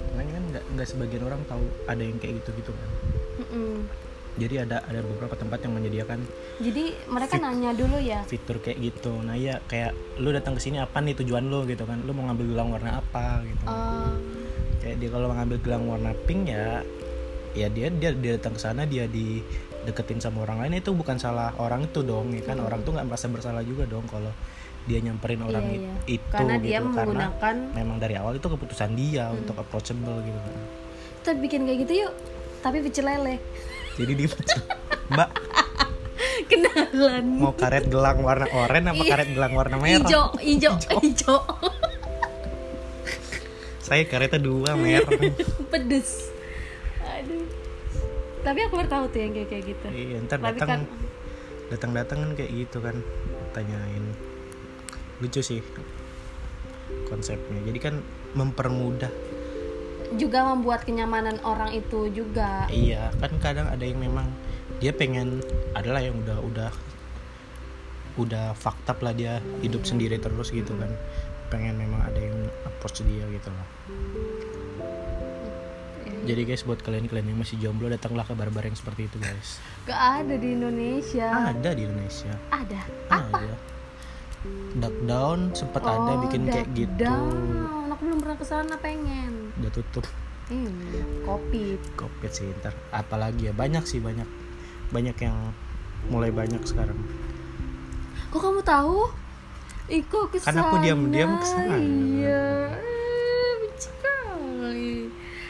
nggak 0.52 0.64
nggak 0.76 0.88
sebagian 0.88 1.24
orang 1.26 1.42
tahu 1.48 1.64
ada 1.88 2.04
yang 2.04 2.18
kayak 2.20 2.44
gitu 2.44 2.50
gitu 2.60 2.72
kan. 2.76 2.90
Mm-mm. 3.42 3.88
jadi 4.32 4.64
ada 4.64 4.80
ada 4.88 5.04
beberapa 5.04 5.36
tempat 5.36 5.60
yang 5.66 5.76
menyediakan 5.76 6.24
jadi 6.64 6.96
mereka 7.12 7.36
nanya 7.36 7.76
dulu 7.76 8.00
ya? 8.00 8.24
fitur 8.30 8.64
kayak 8.64 8.80
gitu. 8.80 9.12
Nah 9.20 9.36
iya 9.36 9.60
kayak 9.68 9.92
lu 10.24 10.32
datang 10.32 10.56
ke 10.56 10.62
sini 10.64 10.80
apa 10.80 11.04
nih 11.04 11.20
tujuan 11.20 11.52
lu? 11.52 11.68
gitu 11.68 11.84
kan. 11.84 12.00
Lu 12.08 12.16
mau 12.16 12.32
ngambil 12.32 12.46
gelang 12.54 12.70
warna 12.72 13.04
apa? 13.04 13.44
gitu. 13.44 13.64
Eh, 13.68 14.14
kayak 14.80 14.96
dia 15.04 15.10
kalau 15.12 15.28
ngambil 15.36 15.58
gelang 15.60 15.84
warna 15.90 16.12
pink 16.24 16.48
ya 16.48 16.80
ya 17.52 17.68
dia 17.68 17.92
dia 17.92 18.16
dia 18.16 18.32
datang 18.40 18.56
ke 18.56 18.62
sana 18.64 18.88
dia 18.88 19.06
di 19.12 19.44
deketin 19.82 20.18
sama 20.18 20.44
orang 20.44 20.62
lain 20.62 20.78
itu 20.78 20.92
bukan 20.92 21.18
salah 21.18 21.54
orang 21.58 21.84
itu 21.84 22.02
dong 22.02 22.30
ya 22.32 22.42
kan? 22.44 22.58
Orang 22.60 22.82
tuh 22.82 22.94
nggak 22.94 23.06
merasa 23.06 23.26
bersalah 23.28 23.62
juga 23.62 23.86
dong 23.86 24.06
kalau 24.06 24.30
dia 24.82 24.98
nyamperin 24.98 25.42
orang 25.42 25.62
Iya, 25.62 25.78
iya. 25.78 25.94
itu 26.10 26.26
karena 26.28 26.54
gitu 26.58 26.66
dia 26.66 26.78
karena 26.82 26.90
menggunakan 26.90 27.56
memang 27.78 27.98
dari 28.02 28.16
awal 28.18 28.34
itu 28.34 28.48
keputusan 28.48 28.90
dia 28.94 29.30
untuk 29.30 29.54
approachable 29.56 30.18
gitu 30.22 30.40
kan. 30.40 30.56
Kita 31.22 31.32
bikin 31.38 31.62
kayak 31.66 31.80
gitu 31.86 31.94
yuk 32.06 32.14
tapi 32.62 32.82
pecel 32.82 33.06
lele. 33.06 33.38
Jadi 33.98 34.12
dia 34.16 34.28
mbak. 35.14 35.30
Kenalan. 36.42 37.26
Mau 37.38 37.54
karet 37.54 37.86
gelang 37.88 38.26
warna 38.26 38.50
oranye 38.50 38.90
apa 38.90 38.98
Iya. 39.00 39.12
karet 39.14 39.30
gelang 39.32 39.54
warna 39.54 39.78
merah? 39.78 40.02
Ijo 40.02 40.24
ijo. 40.42 40.72
ijo. 41.06 41.36
Saya 43.82 44.04
karetnya 44.08 44.40
dua 44.40 44.74
merah. 44.74 45.12
Pedes 45.72 46.31
tapi 48.42 48.60
aku 48.66 48.74
baru 48.82 48.90
tahu 48.90 49.06
tuh 49.14 49.20
yang 49.22 49.34
kayak 49.38 49.50
kayak 49.50 49.64
gitu. 49.70 49.88
Iya 49.90 50.18
ntar 50.26 50.40
tapi 50.42 50.58
datang. 50.58 50.70
kan 50.70 50.82
datang 51.72 51.92
datang 51.96 52.18
kan 52.26 52.32
kayak 52.38 52.52
gitu 52.52 52.78
kan 52.82 52.96
tanyain. 53.54 54.06
Lucu 55.22 55.42
sih 55.46 55.62
konsepnya. 57.08 57.62
Jadi 57.66 57.80
kan 57.80 57.96
mempermudah. 58.34 59.12
Juga 60.18 60.44
membuat 60.52 60.84
kenyamanan 60.84 61.40
orang 61.46 61.72
itu 61.72 62.12
juga. 62.12 62.68
Iya 62.68 63.14
kan 63.22 63.38
kadang 63.40 63.68
ada 63.70 63.86
yang 63.86 64.02
memang 64.02 64.28
dia 64.82 64.92
pengen 64.92 65.46
adalah 65.78 66.02
yang 66.02 66.18
udah 66.26 66.38
udah 66.42 66.72
udah 68.20 68.52
fakta 68.60 68.98
lah 69.00 69.16
dia 69.16 69.40
hidup 69.64 69.86
sendiri 69.88 70.18
terus 70.18 70.52
gitu 70.52 70.74
kan. 70.76 70.92
Pengen 71.54 71.78
memang 71.80 72.04
ada 72.04 72.20
yang 72.20 72.48
approach 72.66 73.04
dia 73.06 73.28
gitu 73.28 73.52
loh 73.52 73.68
jadi 76.22 76.42
guys 76.44 76.62
buat 76.62 76.80
kalian-kalian 76.80 77.28
yang 77.28 77.40
masih 77.40 77.58
jomblo 77.58 77.88
datanglah 77.88 78.22
ke 78.22 78.32
barbar 78.32 78.64
yang 78.64 78.74
seperti 78.74 79.06
itu 79.06 79.18
guys. 79.18 79.58
Gak 79.84 79.98
ada 80.22 80.36
di 80.36 80.54
Indonesia. 80.54 81.28
Ada 81.50 81.70
di 81.72 81.82
Indonesia. 81.84 82.34
Ada? 82.50 82.82
Ada. 83.10 83.54
Duck 84.74 84.96
down 85.04 85.54
sempat 85.54 85.82
ada 85.82 86.12
Oh, 86.12 86.26
bikin 86.26 86.46
kayak 86.46 86.66
Duck 86.66 86.78
gitu. 86.78 86.94
Down. 87.00 87.90
aku 87.92 88.02
belum 88.04 88.20
pernah 88.20 88.38
ke 88.38 88.46
sana 88.46 88.76
pengen. 88.78 89.54
Udah 89.56 89.72
tutup. 89.72 90.06
Hmm, 90.48 90.74
kopi. 91.24 91.78
Covid 91.94 92.32
sih 92.32 92.50
ntar. 92.58 92.74
Apalagi 92.90 93.48
ya 93.48 93.54
banyak 93.54 93.86
sih 93.86 93.98
banyak. 93.98 94.26
Banyak 94.90 95.18
yang 95.18 95.38
mulai 96.08 96.30
banyak 96.30 96.60
sekarang. 96.64 96.98
Kok 98.30 98.42
kamu 98.42 98.62
tahu? 98.62 99.10
Iko 99.88 100.26
ke 100.28 100.40
sana 100.40 100.50
Kan 100.50 100.58
aku 100.64 100.76
diam-diam 100.82 101.36
ke 101.36 101.46
sana. 101.46 101.76
iya 101.76 102.72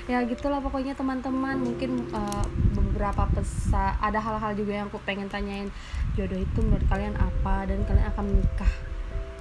ya 0.10 0.24
gitulah 0.26 0.62
pokoknya 0.64 0.94
teman-teman. 0.98 1.58
Mungkin 1.62 1.92
eh, 2.14 2.46
beberapa 2.78 3.28
pesa 3.34 3.98
ada 4.02 4.22
hal-hal 4.22 4.54
juga 4.54 4.82
yang 4.82 4.88
aku 4.88 5.02
pengen 5.04 5.28
tanyain. 5.28 5.70
Jodoh 6.14 6.40
itu 6.40 6.60
menurut 6.62 6.86
kalian 6.90 7.18
apa? 7.18 7.66
Dan 7.66 7.84
kalian 7.86 8.08
akan 8.14 8.26
menikah 8.30 8.74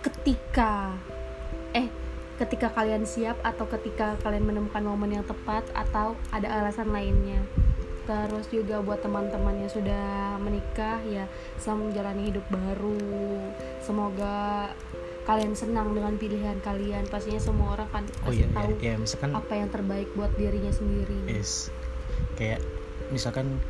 ketika 0.01 0.97
eh 1.77 1.93
ketika 2.41 2.73
kalian 2.73 3.05
siap 3.05 3.37
atau 3.45 3.69
ketika 3.69 4.17
kalian 4.25 4.49
menemukan 4.49 4.81
momen 4.81 5.21
yang 5.21 5.27
tepat 5.29 5.61
atau 5.77 6.17
ada 6.33 6.49
alasan 6.49 6.89
lainnya. 6.89 7.37
Terus 8.09 8.49
juga 8.49 8.81
buat 8.81 9.05
teman-teman 9.05 9.61
yang 9.61 9.71
sudah 9.71 10.41
menikah 10.41 10.99
ya 11.05 11.29
selamat 11.61 11.93
menjalani 11.93 12.23
hidup 12.33 12.45
baru. 12.49 12.99
Semoga 13.85 14.73
kalian 15.31 15.55
senang 15.55 15.95
dengan 15.95 16.15
pilihan 16.17 16.59
kalian. 16.59 17.07
Pastinya 17.07 17.39
semua 17.39 17.69
orang 17.73 17.89
kan 17.89 18.03
oh 18.03 18.27
pasti 18.27 18.43
iya 18.43 18.47
tahu 18.51 18.71
ya, 18.75 18.83
ya 18.83 18.95
misalkan 18.99 19.31
apa 19.33 19.53
yang 19.55 19.69
terbaik 19.71 20.09
buat 20.13 20.33
dirinya 20.35 20.73
sendiri. 20.73 21.19
Is 21.31 21.71
kayak 22.35 22.59
misalkan 23.09 23.63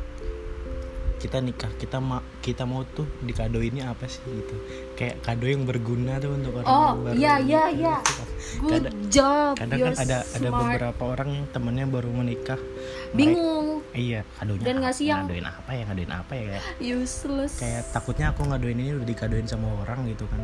kita 1.21 1.37
nikah 1.37 1.69
kita 1.77 2.01
ma 2.01 2.17
kita 2.41 2.65
mau 2.65 2.81
tuh 2.81 3.05
dikadoinnya 3.21 3.93
apa 3.93 4.09
sih 4.09 4.25
gitu. 4.25 4.57
Kayak 4.97 5.21
kado 5.21 5.45
yang 5.45 5.69
berguna 5.69 6.17
tuh 6.17 6.33
untuk 6.33 6.57
orang 6.57 6.65
Oh, 6.65 6.97
baru 6.97 7.13
iya, 7.13 7.37
iya, 7.37 7.69
nikah 7.69 7.69
iya. 7.69 7.95
gitu 8.01 8.13
kan. 8.17 8.27
good 8.57 8.73
kadang, 8.81 8.95
job 9.07 9.53
kadang 9.53 9.77
you're 9.77 9.93
kan 9.93 10.01
ada 10.01 10.17
ada 10.25 10.49
smart. 10.49 10.61
beberapa 10.65 11.03
orang 11.05 11.29
yang 11.29 11.45
temennya 11.53 11.85
baru 11.85 12.09
menikah. 12.09 12.57
Mereka- 12.57 13.13
bingung 13.13 13.67
iya 13.93 14.25
kadonya 14.33 14.65
Dan 14.65 14.75
ngasih 14.81 15.05
yang- 15.05 15.25
ngadoin 15.29 15.45
apa 15.45 15.71
ya 15.71 15.83
ngadoin 15.85 16.09
apa 16.11 16.31
ya? 16.33 16.41
Kayak 16.49 16.63
useless. 16.81 17.53
Kayak 17.61 17.81
takutnya 17.93 18.25
aku 18.33 18.41
ngadoin 18.41 18.77
ini 18.81 18.91
udah 18.97 19.05
dikadoin 19.05 19.45
sama 19.45 19.67
orang 19.77 20.09
gitu 20.09 20.25
kan 20.25 20.41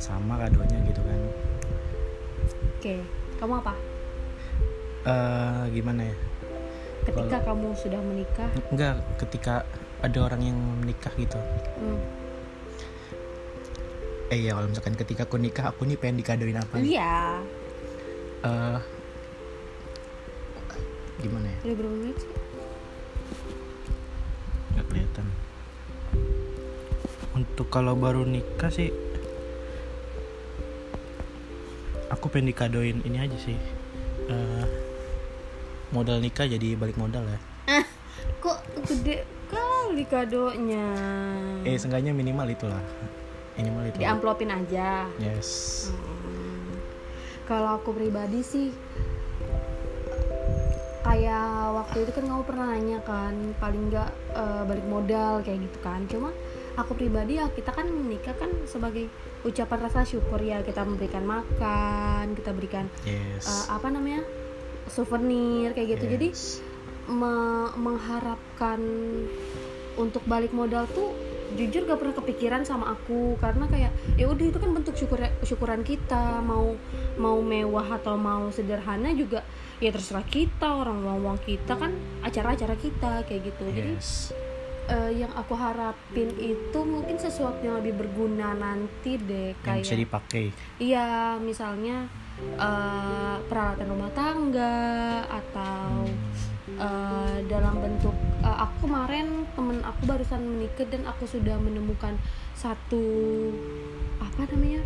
sama 0.00 0.40
kadonya 0.40 0.80
gitu 0.88 1.00
kan. 1.04 1.20
Oke 2.80 2.94
kamu 3.40 3.54
apa? 3.64 3.72
Eh 5.08 5.62
gimana 5.72 6.04
ya? 6.04 6.16
Ketika 7.08 7.38
kamu 7.40 7.72
sudah 7.72 8.00
menikah? 8.04 8.50
Enggak 8.68 9.00
ketika 9.16 9.64
ada 10.04 10.18
orang 10.20 10.40
yang 10.44 10.58
menikah 10.84 11.12
gitu. 11.16 11.40
Hmm, 11.80 12.00
eh 14.28 14.38
ya 14.44 14.56
kalau 14.56 14.68
misalkan 14.68 14.96
ketika 14.96 15.24
aku 15.24 15.36
nikah 15.40 15.72
aku 15.72 15.88
nih 15.88 15.96
pengen 15.96 16.20
dikadoin 16.20 16.60
apa 16.60 16.80
iya. 16.80 17.40
Eh, 18.40 18.78
gimana 21.20 21.48
ya? 21.48 21.58
Udah 21.64 21.76
berapa 21.76 21.96
menit 21.96 22.16
sih? 22.20 22.32
Nggak 24.76 24.84
kelihatan. 24.88 25.26
Untuk 27.36 27.66
kalau 27.72 27.96
baru 27.96 28.28
nikah 28.28 28.68
sih 28.68 28.92
aku 32.10 32.26
pengen 32.28 32.50
dikadoin 32.52 32.98
ini 33.06 33.18
aja 33.22 33.38
sih. 33.38 33.56
Eh, 34.26 34.66
modal 35.94 36.18
nikah 36.18 36.46
jadi 36.46 36.74
balik 36.74 36.98
modal 36.98 37.22
ya. 37.24 37.38
Kok 38.42 38.58
gede 38.86 39.26
kali 39.50 40.04
kadonya? 40.06 40.86
Eh 41.66 41.78
seenggaknya 41.78 42.10
minimal 42.14 42.50
itulah. 42.50 42.82
Minimal 43.58 43.90
itu 43.90 43.96
diamplopin 44.02 44.50
aja. 44.50 45.06
Yes. 45.18 45.90
Hmm. 45.90 46.78
Kalau 47.46 47.78
aku 47.78 47.90
pribadi 47.94 48.40
sih 48.42 48.68
kayak 51.00 51.74
waktu 51.74 52.06
itu 52.06 52.10
kan 52.14 52.24
kamu 52.28 52.42
pernah 52.46 52.66
nanya 52.76 52.98
kan 53.02 53.34
paling 53.58 53.90
nggak 53.90 54.10
eh, 54.36 54.62
balik 54.66 54.86
modal 54.86 55.42
kayak 55.42 55.66
gitu 55.66 55.78
kan. 55.82 56.06
Cuma 56.06 56.30
aku 56.82 56.96
pribadi 56.96 57.36
ya 57.36 57.46
kita 57.48 57.70
kan 57.70 57.86
menikah 57.86 58.32
kan 58.34 58.48
sebagai 58.64 59.06
ucapan 59.44 59.78
rasa 59.84 60.04
syukur 60.04 60.40
ya. 60.40 60.64
Kita 60.64 60.84
memberikan 60.84 61.24
makan 61.24 62.32
kita 62.34 62.50
berikan 62.56 62.88
yes. 63.04 63.46
eh, 63.46 63.64
apa 63.72 63.88
namanya 63.88 64.24
souvenir 64.88 65.76
kayak 65.76 66.00
gitu. 66.00 66.04
Jadi 66.16 66.28
Yes. 66.32 66.58
me- 67.10 67.74
mengharapkan 67.76 68.80
untuk 69.98 70.22
balik 70.24 70.54
modal 70.54 70.86
tuh 70.90 71.12
jujur 71.50 71.82
gak 71.82 71.98
pernah 71.98 72.14
kepikiran 72.14 72.62
sama 72.62 72.94
aku. 72.94 73.34
Karena 73.38 73.66
kayak 73.66 73.92
ya 74.14 74.30
udah 74.30 74.46
itu 74.46 74.58
kan 74.58 74.70
bentuk 74.70 74.94
syukur 74.94 75.18
syukuran 75.42 75.82
kita. 75.82 76.40
Mau 76.42 76.78
mau 77.18 77.38
mewah 77.42 77.98
atau 77.98 78.14
mau 78.14 78.48
sederhana 78.54 79.10
juga 79.12 79.42
ya 79.80 79.88
terserah 79.90 80.24
kita 80.28 80.76
orang 80.76 81.00
uang 81.00 81.18
uang 81.24 81.38
kita 81.40 81.72
kan 81.72 81.90
acara-acara 82.20 82.76
kita 82.76 83.24
kayak 83.26 83.50
gitu. 83.50 83.64
Jadi 83.70 83.92
eh, 84.90 85.12
yang 85.22 85.32
aku 85.32 85.54
harapin 85.54 86.34
itu 86.36 86.78
mungkin 86.82 87.16
sesuatu 87.16 87.62
yang 87.62 87.78
lebih 87.78 87.94
berguna 88.02 88.52
nanti 88.58 89.16
deh 89.16 89.54
yang 89.54 89.62
kayak 89.62 89.86
bisa 89.86 89.98
dipakai. 89.98 90.44
Iya, 90.82 91.38
misalnya 91.38 92.10
eh, 92.58 93.36
peralatan 93.46 93.86
rumah 93.86 94.10
tangga 94.12 94.76
atau 95.30 96.04
eh, 96.74 97.36
dalam 97.46 97.74
bentuk 97.78 98.16
eh, 98.42 98.56
aku 98.58 98.90
kemarin 98.90 99.46
temen 99.54 99.78
aku 99.86 100.00
barusan 100.10 100.42
menikah 100.42 100.86
dan 100.90 101.06
aku 101.06 101.24
sudah 101.24 101.56
menemukan 101.62 102.18
satu 102.58 103.04
apa 104.20 104.44
namanya 104.52 104.84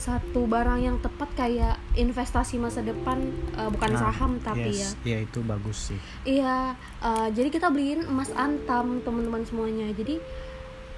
satu 0.00 0.48
barang 0.48 0.80
yang 0.80 0.96
tepat 1.04 1.28
kayak 1.36 1.76
investasi 1.92 2.56
masa 2.56 2.80
depan 2.80 3.20
eh, 3.52 3.68
bukan 3.68 3.92
Nah, 3.92 4.00
saham 4.08 4.40
tapi 4.40 4.72
ya 4.72 4.88
yes. 4.88 4.96
ya. 5.04 5.20
Itu 5.20 5.44
bagus 5.44 5.92
sih. 5.92 6.00
Iya, 6.24 6.72
eh, 7.04 7.28
jadi 7.36 7.52
kita 7.52 7.68
beliin 7.68 8.08
emas 8.08 8.32
antam 8.32 9.04
teman-teman 9.04 9.44
semuanya. 9.44 9.92
Jadi 9.92 10.16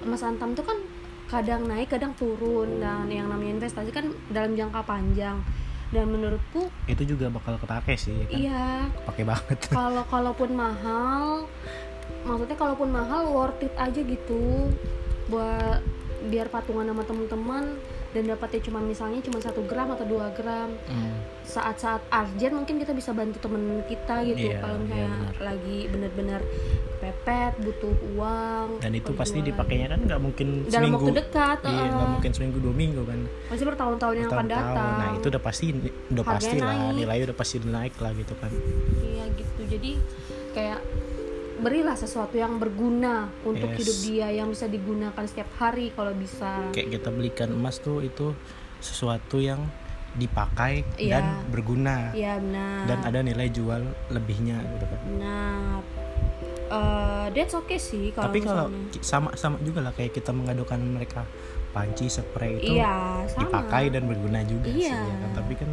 emas 0.07 0.23
antam 0.23 0.55
itu 0.55 0.63
kan 0.63 0.79
kadang 1.27 1.67
naik, 1.67 1.91
kadang 1.91 2.15
turun. 2.15 2.79
Dan 2.79 3.11
yang 3.11 3.27
namanya 3.27 3.59
investasi 3.59 3.91
kan 3.91 4.07
dalam 4.31 4.55
jangka 4.55 4.79
panjang. 4.87 5.43
Dan 5.93 6.09
menurutku, 6.09 6.73
itu 6.89 7.05
juga 7.05 7.29
bakal 7.29 7.59
kepake 7.61 7.93
sih 7.93 8.17
ya 8.17 8.25
kan? 8.25 8.33
Iya, 8.33 8.65
kepake 9.03 9.23
banget. 9.29 9.57
Kalau 9.77 10.01
kalaupun 10.09 10.49
mahal, 10.57 11.45
maksudnya 12.25 12.57
kalaupun 12.57 12.89
mahal 12.89 13.29
worth 13.29 13.61
it 13.61 13.75
aja 13.77 14.01
gitu. 14.01 14.73
Buat 15.29 15.85
biar 16.33 16.47
patungan 16.47 16.87
sama 16.87 17.03
teman-teman 17.03 17.77
dan 18.13 18.29
dapatnya 18.29 18.61
cuma 18.63 18.79
misalnya 18.79 19.19
cuma 19.19 19.41
satu 19.41 19.65
gram 19.65 19.89
atau 19.89 20.05
dua 20.05 20.29
gram. 20.31 20.69
Hmm. 20.85 21.17
saat-saat 21.43 22.07
urgent 22.07 22.55
mungkin 22.55 22.79
kita 22.79 22.95
bisa 22.95 23.11
bantu 23.11 23.35
temen 23.37 23.83
kita 23.83 24.23
gitu 24.23 24.47
Iya, 24.47 24.63
kalau 24.63 24.79
misalnya 24.79 25.11
benar. 25.11 25.35
lagi 25.43 25.77
bener-bener 25.91 26.41
pepet 26.97 27.53
butuh 27.59 27.93
uang 28.15 28.67
dan 28.79 28.91
itu 28.95 29.11
pasti 29.11 29.43
dipakainya 29.43 29.91
kan 29.91 29.99
nggak 30.07 30.21
mungkin 30.23 30.47
dalam 30.65 30.87
seminggu. 30.87 31.03
waktu 31.03 31.19
dekat 31.19 31.57
iya 31.67 31.83
uh, 31.83 31.93
nggak 31.99 32.09
mungkin 32.15 32.31
seminggu 32.31 32.57
dua 32.63 32.73
minggu 32.73 33.01
kan. 33.03 33.19
Masih 33.51 33.65
bertahun-tahun 33.67 34.15
yang 34.15 34.29
akan 34.31 34.47
datang. 34.47 34.93
Nah 34.97 35.09
itu 35.19 35.25
udah 35.27 35.41
pasti 35.43 35.65
udah 36.09 36.25
pasti 36.25 36.57
lah 36.63 36.73
naik. 36.73 36.95
nilainya 36.95 37.23
udah 37.27 37.37
pasti 37.37 37.55
naik 37.59 37.95
lah 37.99 38.11
gitu 38.15 38.33
kan. 38.39 38.51
Iya 39.03 39.23
gitu. 39.35 39.61
Jadi 39.67 39.91
kayak 40.55 40.79
berilah 41.63 41.95
sesuatu 41.95 42.35
yang 42.35 42.55
berguna 42.55 43.15
untuk 43.41 43.71
Yes. 43.71 43.77
hidup 43.79 43.97
dia 44.03 44.27
yang 44.33 44.47
bisa 44.47 44.67
digunakan 44.67 45.23
setiap 45.23 45.49
hari 45.55 45.89
kalau 45.89 46.11
bisa. 46.13 46.69
Kayak 46.69 46.89
kita 46.93 47.09
belikan 47.09 47.49
emas 47.49 47.79
tuh 47.79 47.99
itu 47.99 48.35
sesuatu 48.77 49.39
yang 49.39 49.63
dipakai 50.13 50.85
Iya. 50.95 51.17
dan 51.17 51.23
berguna. 51.49 52.11
Iya 52.11 52.37
benar. 52.37 52.79
Dan 52.85 52.99
ada 53.01 53.19
nilai 53.19 53.47
jual 53.47 53.81
lebihnya 54.09 54.61
gitu 54.61 54.85
kan. 54.85 54.99
Benar. 55.07 55.79
Eh, 56.65 57.25
that's 57.31 57.53
okay 57.55 57.77
sih 57.77 58.09
kalau 58.11 58.25
tapi 58.27 58.39
kalau 58.41 58.65
sama 58.99 59.29
sama 59.33 59.61
juga 59.61 59.79
lah 59.79 59.93
kayak 59.93 60.09
kita 60.11 60.29
mengadukan 60.29 60.79
mereka 60.79 61.21
panci 61.69 62.05
spray 62.05 62.57
itu 62.57 62.77
iya 62.77 63.21
sama. 63.27 63.41
dipakai 63.45 63.89
dan 63.89 64.05
berguna 64.05 64.41
juga 64.41 64.67
sih 64.67 64.85
Iya. 64.85 64.97
ya 64.97 65.15
kan? 65.19 65.29
Tapi 65.37 65.53
kan 65.55 65.69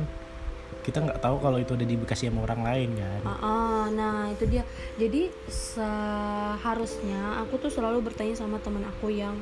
kita 0.91 1.07
nggak 1.07 1.23
tahu 1.23 1.39
kalau 1.39 1.63
itu 1.63 1.79
udah 1.79 1.87
dikasih 1.87 2.35
sama 2.35 2.43
orang 2.43 2.67
lain 2.67 2.89
kan. 2.99 3.21
Ah, 3.23 3.33
ah, 3.47 3.83
nah 3.95 4.27
itu 4.27 4.45
dia. 4.51 4.67
Jadi 4.99 5.31
seharusnya 5.47 7.39
aku 7.47 7.63
tuh 7.63 7.71
selalu 7.71 8.03
bertanya 8.11 8.35
sama 8.35 8.59
teman 8.59 8.83
aku 8.83 9.15
yang 9.15 9.39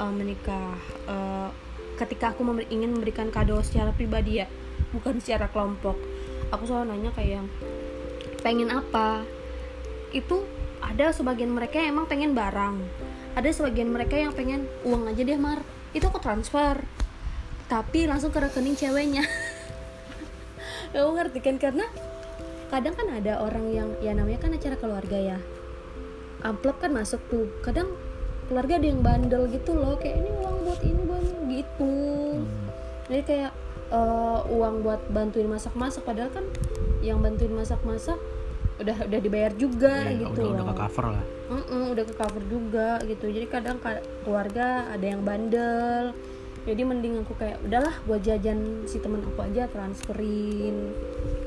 eh, 0.00 0.12
menikah 0.12 0.80
Eh, 1.06 1.50
ketika 1.96 2.34
aku 2.34 2.44
ingin 2.68 2.92
memberikan 2.92 3.32
kado 3.32 3.56
secara 3.64 3.94
pribadi 3.94 4.42
ya 4.42 4.46
bukan 4.92 5.22
secara 5.22 5.48
kelompok. 5.48 5.96
Aku 6.52 6.68
selalu 6.68 6.92
nanya 6.92 7.10
kayak 7.14 7.46
pengen 8.42 8.68
apa? 8.74 9.24
Itu 10.12 10.44
ada 10.82 11.10
sebagian 11.10 11.50
mereka 11.50 11.80
yang 11.80 11.96
emang 11.96 12.06
pengen 12.10 12.36
barang. 12.36 12.76
Ada 13.38 13.48
sebagian 13.52 13.90
mereka 13.92 14.16
yang 14.16 14.32
pengen 14.34 14.68
uang 14.84 15.08
aja 15.08 15.22
deh 15.24 15.38
mar. 15.40 15.60
Itu 15.96 16.10
aku 16.10 16.20
transfer. 16.20 16.82
Tapi 17.66 18.06
langsung 18.06 18.30
ke 18.30 18.38
rekening 18.38 18.78
ceweknya 18.78 19.26
kamu 20.90 21.10
ngerti 21.14 21.38
kan 21.40 21.56
karena 21.56 21.86
kadang 22.66 22.94
kan 22.94 23.08
ada 23.08 23.38
orang 23.38 23.66
yang 23.68 23.88
ya 23.98 24.10
namanya 24.10 24.40
kan 24.40 24.50
acara 24.50 24.74
keluarga 24.74 25.16
ya. 25.16 25.38
Amplop 26.40 26.78
kan 26.78 26.90
masuk 26.90 27.22
tuh. 27.26 27.48
Kadang 27.60 27.94
keluarga 28.46 28.76
ada 28.76 28.86
yang 28.86 29.00
bandel 29.00 29.48
gitu 29.48 29.72
loh 29.72 29.96
kayak 29.96 30.20
ini 30.20 30.30
uang 30.32 30.56
buat 30.62 30.80
ini 30.80 31.00
buat 31.02 31.22
ini," 31.24 31.42
gitu. 31.56 31.94
Hmm. 32.36 32.46
jadi 33.06 33.22
kayak 33.22 33.52
eh, 33.88 34.40
uang 34.48 34.82
buat 34.82 34.98
bantuin 35.08 35.46
masak-masak 35.46 36.02
padahal 36.02 36.30
kan 36.30 36.46
yang 37.00 37.18
bantuin 37.18 37.50
masak-masak 37.50 38.18
udah 38.76 38.96
udah 39.00 39.18
dibayar 39.18 39.50
juga 39.52 40.04
Ya, 40.04 40.20
gitu 40.20 40.42
udah 40.42 40.46
udah 40.52 40.62
loh. 40.62 40.68
ke 40.68 40.80
cover 40.80 41.06
lah. 41.08 41.24
Mm-mm, 41.48 41.82
udah 41.90 42.04
ke 42.04 42.14
cover 42.14 42.42
juga 42.44 42.88
gitu. 43.02 43.26
Jadi 43.26 43.46
kadang 43.46 43.78
ka- 43.78 44.02
keluarga 44.22 44.66
ada 44.90 45.06
yang 45.06 45.22
bandel 45.22 46.12
jadi 46.66 46.82
mending 46.82 47.22
aku 47.22 47.38
kayak 47.38 47.62
udahlah 47.62 47.94
buat 48.10 48.26
jajan 48.26 48.84
si 48.90 48.98
temen 48.98 49.22
aku 49.22 49.38
aja 49.46 49.70
transferin. 49.70 50.90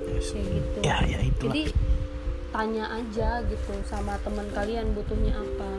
Yes. 0.08 0.32
kayak 0.32 0.48
gitu. 0.48 0.78
Ya 0.88 0.98
ya 1.04 1.20
itulah. 1.20 1.52
Jadi 1.52 1.64
tanya 2.50 2.86
aja 2.96 3.44
gitu 3.46 3.74
sama 3.84 4.16
teman 4.24 4.48
kalian 4.56 4.96
butuhnya 4.96 5.36
apa. 5.36 5.72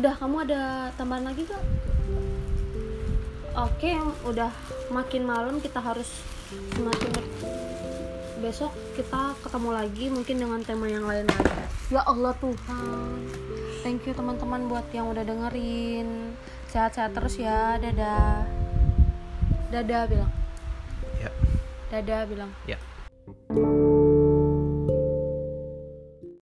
Udah 0.00 0.16
kamu 0.16 0.48
ada 0.48 0.90
tambahan 0.96 1.28
lagi 1.28 1.44
gak 1.44 1.64
oke 3.56 3.90
udah 4.28 4.52
makin 4.92 5.24
malam 5.24 5.56
kita 5.64 5.80
harus 5.80 6.20
semakin 6.76 7.10
besok 8.44 8.68
kita 8.92 9.32
ketemu 9.40 9.70
lagi 9.72 10.04
mungkin 10.12 10.36
dengan 10.36 10.60
tema 10.60 10.86
yang 10.88 11.08
lain 11.08 11.24
lagi. 11.24 11.56
Ya 11.88 12.04
Allah 12.04 12.36
Tuhan. 12.36 13.20
Thank 13.80 14.04
you 14.04 14.12
teman-teman 14.12 14.68
buat 14.68 14.84
yang 14.92 15.08
udah 15.08 15.24
dengerin 15.24 16.36
sehat-sehat 16.70 17.14
terus 17.14 17.38
ya 17.38 17.78
dadah 17.78 18.46
dadah 19.70 20.02
bilang. 20.10 20.32
Ya. 21.22 21.30
Dadah 21.90 22.22
bilang. 22.26 22.50
Ya. 22.66 22.78